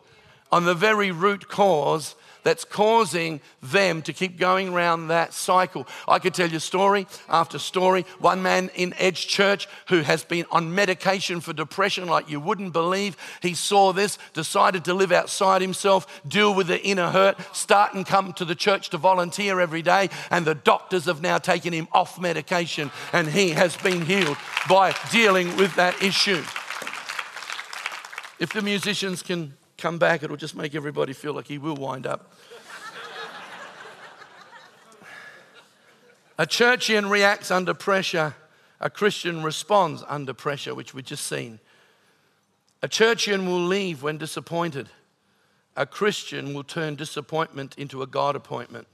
[0.51, 2.15] On the very root cause
[2.47, 5.85] that's causing them to keep going around that cycle.
[6.07, 8.07] I could tell you story after story.
[8.21, 12.73] One man in Edge Church who has been on medication for depression like you wouldn't
[12.73, 13.17] believe.
[13.43, 18.07] He saw this, decided to live outside himself, deal with the inner hurt, start and
[18.07, 20.09] come to the church to volunteer every day.
[20.31, 24.37] And the doctors have now taken him off medication and he has been healed
[24.69, 26.45] by dealing with that issue.
[28.39, 32.07] If the musicians can come back, it'll just make everybody feel like he will wind
[32.07, 32.33] up.
[36.39, 38.35] a churchian reacts under pressure,
[38.81, 41.61] a Christian responds under pressure, which we've just seen.
[42.83, 44.89] A churchian will leave when disappointed.
[45.77, 48.87] A Christian will turn disappointment into a God appointment.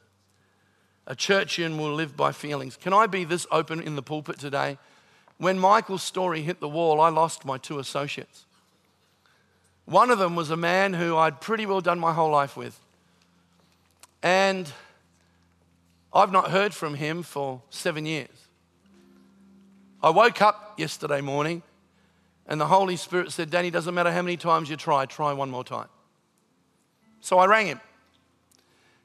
[1.07, 2.77] A churchian will live by feelings.
[2.77, 4.79] Can I be this open in the pulpit today?
[5.39, 8.47] When Michael's story hit the wall, I lost my two associates.
[9.93, 12.81] One of them was a man who I'd pretty well done my whole life with.
[14.23, 14.73] And
[16.15, 18.31] I've not heard from him for seven years.
[20.03, 21.63] I woke up yesterday morning
[22.47, 25.51] and the Holy Spirit said, Danny, doesn't matter how many times you try, try one
[25.51, 25.89] more time.
[27.21, 27.81] So I rang him.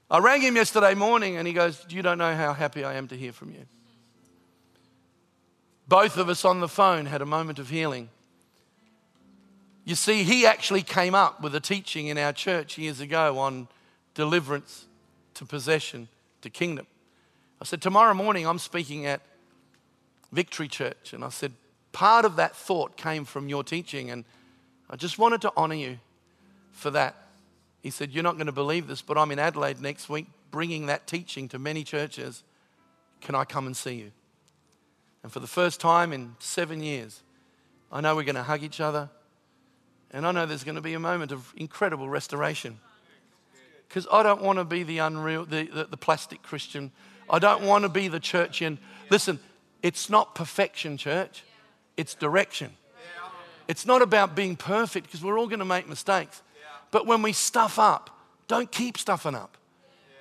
[0.09, 3.09] I rang him yesterday morning and he goes, You don't know how happy I am
[3.09, 3.65] to hear from you.
[5.85, 8.07] Both of us on the phone had a moment of healing.
[9.87, 13.69] You see, he actually came up with a teaching in our church years ago on
[14.15, 14.85] deliverance
[15.35, 16.09] to possession
[16.41, 16.85] to kingdom.
[17.61, 19.21] I said, Tomorrow morning I'm speaking at
[20.33, 21.13] Victory Church.
[21.13, 21.53] And I said,
[21.93, 24.11] Part of that thought came from your teaching.
[24.11, 24.25] And
[24.89, 25.99] I just wanted to honor you
[26.73, 27.15] for that.
[27.81, 30.87] He said, You're not going to believe this, but I'm in Adelaide next week bringing
[30.87, 32.43] that teaching to many churches.
[33.21, 34.11] Can I come and see you?
[35.23, 37.21] And for the first time in seven years,
[37.89, 39.09] I know we're going to hug each other.
[40.11, 42.79] And I know there's going to be a moment of incredible restoration.
[43.87, 46.91] Because I don't want to be the unreal, the, the, the, plastic Christian.
[47.29, 48.77] I don't want to be the churchian.
[49.09, 49.39] Listen,
[49.81, 51.43] it's not perfection, church,
[51.95, 52.71] it's direction.
[53.67, 56.41] It's not about being perfect because we're all going to make mistakes.
[56.91, 58.09] But when we stuff up,
[58.47, 59.57] don't keep stuffing up.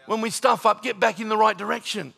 [0.07, 2.12] When we stuff up, get back in the right direction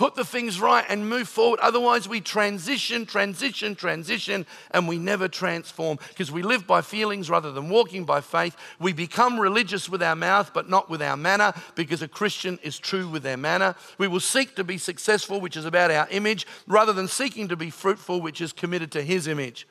[0.00, 1.60] put the things right and move forward.
[1.60, 7.52] Otherwise, we transition, transition, transition, and we never transform because we live by feelings rather
[7.52, 8.56] than walking by faith.
[8.78, 12.78] We become religious with our mouth, but not with our manner because a Christian is
[12.78, 13.74] true with their manner.
[13.98, 17.56] We will seek to be successful, which is about our image, rather than seeking to
[17.56, 19.68] be fruitful, which is committed to His image.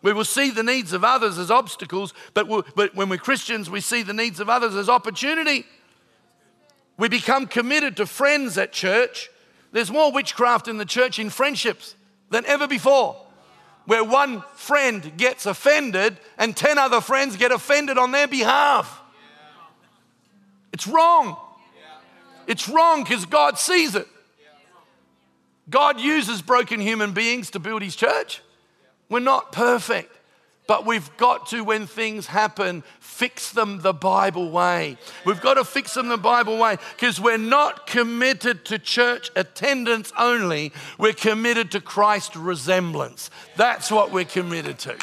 [0.00, 3.68] We will see the needs of others as obstacles, but, we'll, but when we're Christians,
[3.68, 5.66] we see the needs of others as opportunity.
[6.96, 9.28] We become committed to friends at church.
[9.72, 11.94] There's more witchcraft in the church in friendships
[12.30, 13.16] than ever before,
[13.86, 19.00] where one friend gets offended and 10 other friends get offended on their behalf.
[20.72, 21.36] It's wrong.
[22.46, 24.08] It's wrong because God sees it.
[25.68, 28.42] God uses broken human beings to build his church.
[29.08, 30.12] We're not perfect,
[30.70, 34.96] but we've got to, when things happen, fix them the Bible way.
[35.26, 40.12] We've got to fix them the Bible way because we're not committed to church attendance
[40.16, 43.30] only, we're committed to Christ resemblance.
[43.56, 44.96] That's what we're committed to.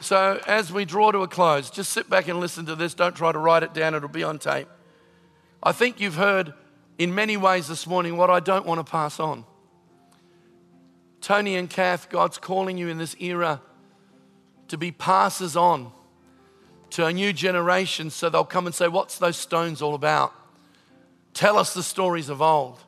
[0.00, 2.94] So, as we draw to a close, just sit back and listen to this.
[2.94, 4.68] Don't try to write it down, it'll be on tape.
[5.62, 6.54] I think you've heard
[6.98, 9.44] in many ways this morning what I don't want to pass on.
[11.20, 13.60] Tony and Kath, God's calling you in this era
[14.68, 15.92] to be passers on
[16.90, 20.32] to a new generation so they'll come and say, What's those stones all about?
[21.34, 22.80] Tell us the stories of old.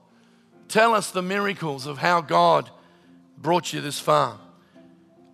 [0.69, 2.71] Tell us the miracles of how God
[3.39, 4.39] brought you this far.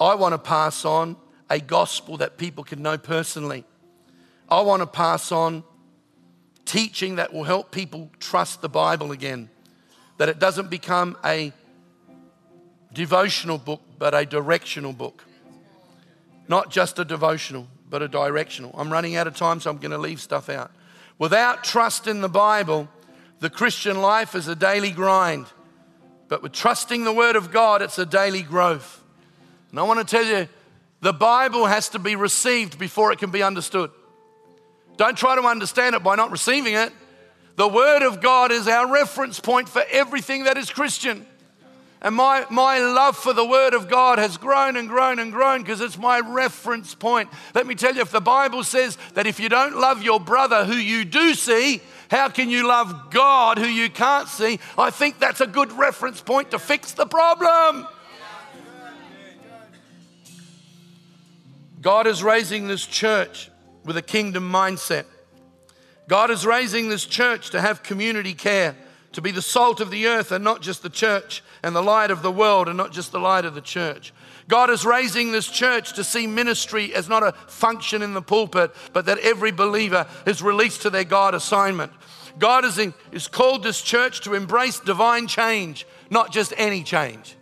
[0.01, 1.17] I want to pass on
[1.49, 3.65] a gospel that people can know personally.
[4.49, 5.65] I want to pass on
[6.67, 9.49] teaching that will help people trust the Bible again,
[10.19, 11.53] that it doesn't become a
[12.93, 15.25] devotional book, but a directional book.
[16.49, 18.75] Not just a devotional, but a directional.
[18.77, 20.71] I'm running out of time, so I'm going to leave stuff out.
[21.19, 22.89] Without trust in the Bible,
[23.41, 25.47] the Christian life is a daily grind.
[26.29, 29.03] But with trusting the Word of God, it's a daily growth.
[29.71, 30.49] And I want to tell you,
[31.01, 33.91] the Bible has to be received before it can be understood.
[34.97, 36.93] Don't try to understand it by not receiving it.
[37.57, 41.27] The Word of God is our reference point for everything that is Christian.
[42.03, 45.63] And my, my love for the Word of God has grown and grown and grown
[45.63, 47.31] because it's my reference point.
[47.55, 50.65] Let me tell you, if the Bible says that if you don't love your brother
[50.67, 51.81] who you do see,
[52.11, 54.61] how can you love God who you can't see?
[54.77, 57.87] I think that's a good reference point to fix the problem.
[61.81, 63.51] God is raising this church
[63.87, 65.05] with a kingdom mindset.
[66.09, 68.77] God is raising this church to have community care,
[69.13, 72.11] to be the salt of the earth and not just the church, and the light
[72.11, 74.13] of the world and not just the light of the church.
[74.49, 78.73] God is raising this church to see ministry as not a function in the pulpit,
[78.93, 81.93] but that every believer is released to their God assignment.
[82.39, 87.36] God is, in, is called this church to embrace divine change, not just any change.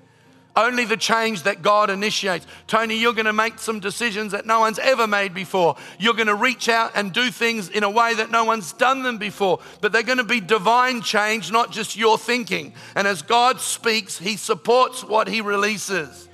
[0.57, 2.47] Only the change that God initiates.
[2.69, 5.77] Tony, you're going to make some decisions that no one's ever made before.
[5.99, 9.03] You're going to reach out and do things in a way that no one's done
[9.03, 9.59] them before.
[9.81, 12.73] But they're going to be divine change, not just your thinking.
[12.95, 16.29] And as God speaks, He supports what He releases.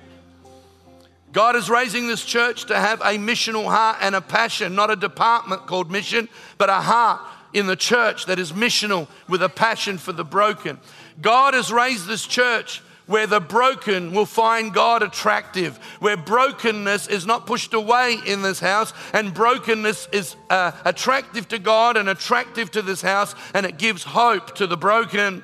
[1.33, 4.97] God is raising this church to have a missional heart and a passion, not a
[4.97, 7.23] department called mission, but a heart
[7.55, 10.79] in the church that is missional with a passion for the broken.
[11.23, 17.26] God has raised this church where the broken will find God attractive, where brokenness is
[17.26, 22.70] not pushed away in this house, and brokenness is uh, attractive to God and attractive
[22.70, 25.42] to this house, and it gives hope to the broken.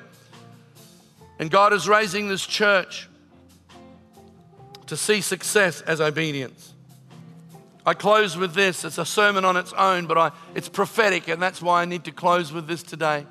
[1.39, 3.09] And God is raising this church
[4.85, 6.73] to see success as obedience.
[7.85, 8.85] I close with this.
[8.85, 12.05] It's a sermon on its own, but I, it's prophetic, and that's why I need
[12.05, 13.25] to close with this today.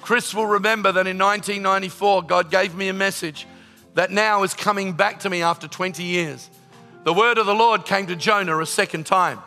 [0.00, 3.46] Chris will remember that in 1994, God gave me a message
[3.98, 6.48] that now is coming back to me after 20 years.
[7.02, 9.40] The word of the Lord came to Jonah a second time.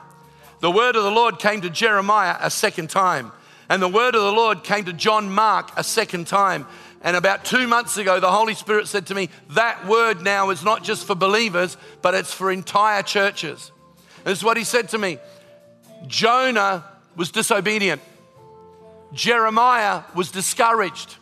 [0.59, 3.31] The word of the Lord came to Jeremiah a second time.
[3.69, 6.67] And the word of the Lord came to John Mark a second time.
[7.01, 10.65] And about two months ago, the Holy Spirit said to me, That word now is
[10.65, 13.71] not just for believers, but it's for entire churches.
[14.25, 15.17] This is what he said to me
[16.07, 16.83] Jonah
[17.15, 18.01] was disobedient,
[19.13, 21.15] Jeremiah was discouraged,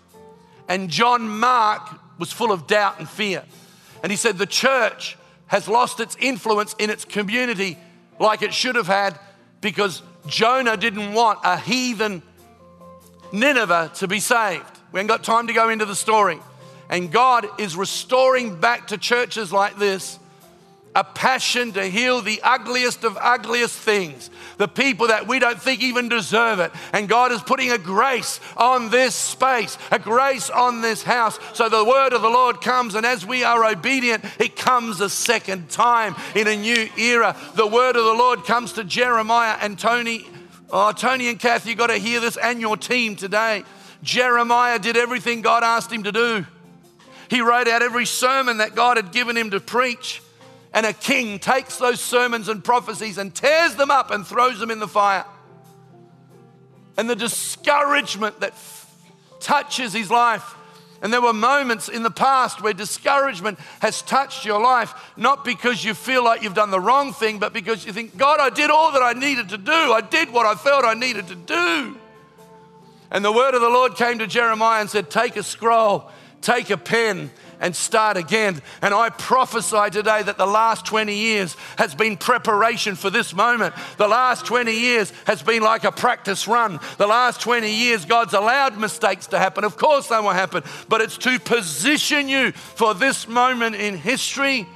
[0.67, 3.43] and John Mark was full of doubt and fear.
[4.03, 5.17] And he said, The church
[5.47, 7.77] has lost its influence in its community
[8.19, 9.17] like it should have had
[9.61, 12.21] because Jonah didn't want a heathen
[13.31, 14.63] Nineveh to be saved.
[14.91, 16.39] We ain't got time to go into the story.
[16.89, 20.19] And God is restoring back to churches like this
[20.95, 25.81] a passion to heal the ugliest of ugliest things, the people that we don't think
[25.81, 26.71] even deserve it.
[26.93, 31.39] And God is putting a grace on this space, a grace on this house.
[31.53, 35.09] So the word of the Lord comes, and as we are obedient, it comes a
[35.09, 37.35] second time in a new era.
[37.55, 40.27] The word of the Lord comes to Jeremiah and Tony.
[40.71, 43.63] Oh, Tony and Kathy, you got to hear this, and your team today.
[44.01, 46.45] Jeremiah did everything God asked him to do.
[47.29, 50.21] He wrote out every sermon that God had given him to preach.
[50.73, 54.69] And a king takes those sermons and prophecies and tears them up and throws them
[54.69, 55.25] in the fire.
[56.97, 58.93] And the discouragement that f-
[59.39, 60.55] touches his life.
[61.01, 65.83] And there were moments in the past where discouragement has touched your life, not because
[65.83, 68.69] you feel like you've done the wrong thing, but because you think, God, I did
[68.69, 69.71] all that I needed to do.
[69.71, 71.97] I did what I felt I needed to do.
[73.11, 76.11] And the word of the Lord came to Jeremiah and said, Take a scroll,
[76.41, 78.61] take a pen, and start again.
[78.81, 83.73] And I prophesy today that the last 20 years has been preparation for this moment.
[83.97, 86.79] The last 20 years has been like a practice run.
[86.97, 89.63] The last 20 years, God's allowed mistakes to happen.
[89.63, 94.67] Of course, they will happen, but it's to position you for this moment in history.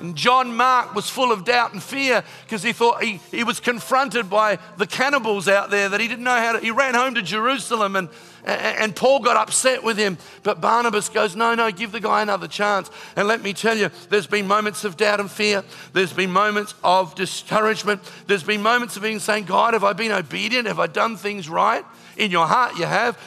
[0.00, 3.60] And John Mark was full of doubt and fear because he thought he, he was
[3.60, 6.58] confronted by the cannibals out there that he didn't know how to.
[6.58, 8.08] He ran home to Jerusalem and
[8.46, 10.18] and Paul got upset with him.
[10.44, 12.90] But Barnabas goes, No, no, give the guy another chance.
[13.16, 15.64] And let me tell you, there's been moments of doubt and fear.
[15.92, 18.02] There's been moments of discouragement.
[18.26, 20.68] There's been moments of being saying, God, have I been obedient?
[20.68, 21.84] Have I done things right?
[22.16, 23.18] In your heart, you have.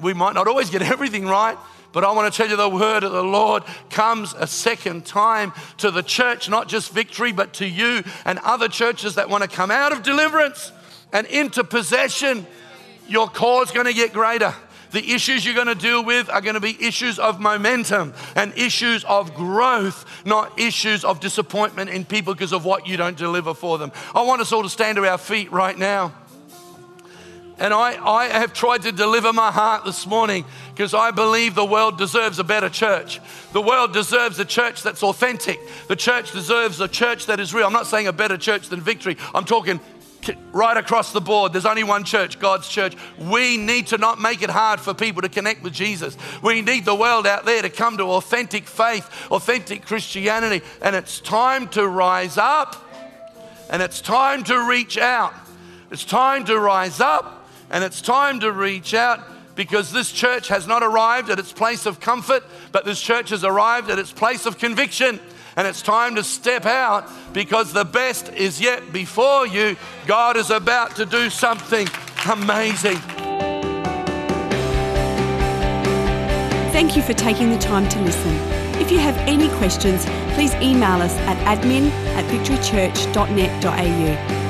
[0.00, 1.56] We might not always get everything right.
[1.92, 5.52] But I want to tell you the word of the Lord comes a second time
[5.78, 9.48] to the church, not just victory, but to you and other churches that want to
[9.48, 10.72] come out of deliverance
[11.12, 12.46] and into possession
[13.08, 13.30] your
[13.62, 14.54] is going to get greater.
[14.92, 18.56] The issues you're going to deal with are going to be issues of momentum and
[18.58, 23.54] issues of growth, not issues of disappointment in people because of what you don't deliver
[23.54, 23.90] for them.
[24.14, 26.12] I want us all to stand to our feet right now.
[27.58, 30.44] And I, I have tried to deliver my heart this morning
[30.74, 33.20] because I believe the world deserves a better church.
[33.52, 35.60] The world deserves a church that's authentic.
[35.86, 37.66] The church deserves a church that is real.
[37.66, 39.16] I'm not saying a better church than victory.
[39.34, 39.80] I'm talking
[40.52, 41.52] right across the board.
[41.52, 42.94] There's only one church, God's church.
[43.18, 46.16] We need to not make it hard for people to connect with Jesus.
[46.42, 50.64] We need the world out there to come to authentic faith, authentic Christianity.
[50.80, 52.76] And it's time to rise up
[53.70, 55.34] and it's time to reach out.
[55.90, 59.20] It's time to rise up and it's time to reach out
[59.54, 63.44] because this church has not arrived at its place of comfort, but this church has
[63.44, 65.20] arrived at its place of conviction
[65.56, 69.76] and it's time to step out because the best is yet before you.
[70.06, 71.88] God is about to do something
[72.30, 72.98] amazing.
[76.72, 78.34] Thank you for taking the time to listen.
[78.80, 84.41] If you have any questions, please email us at admin at victorychurch.net.au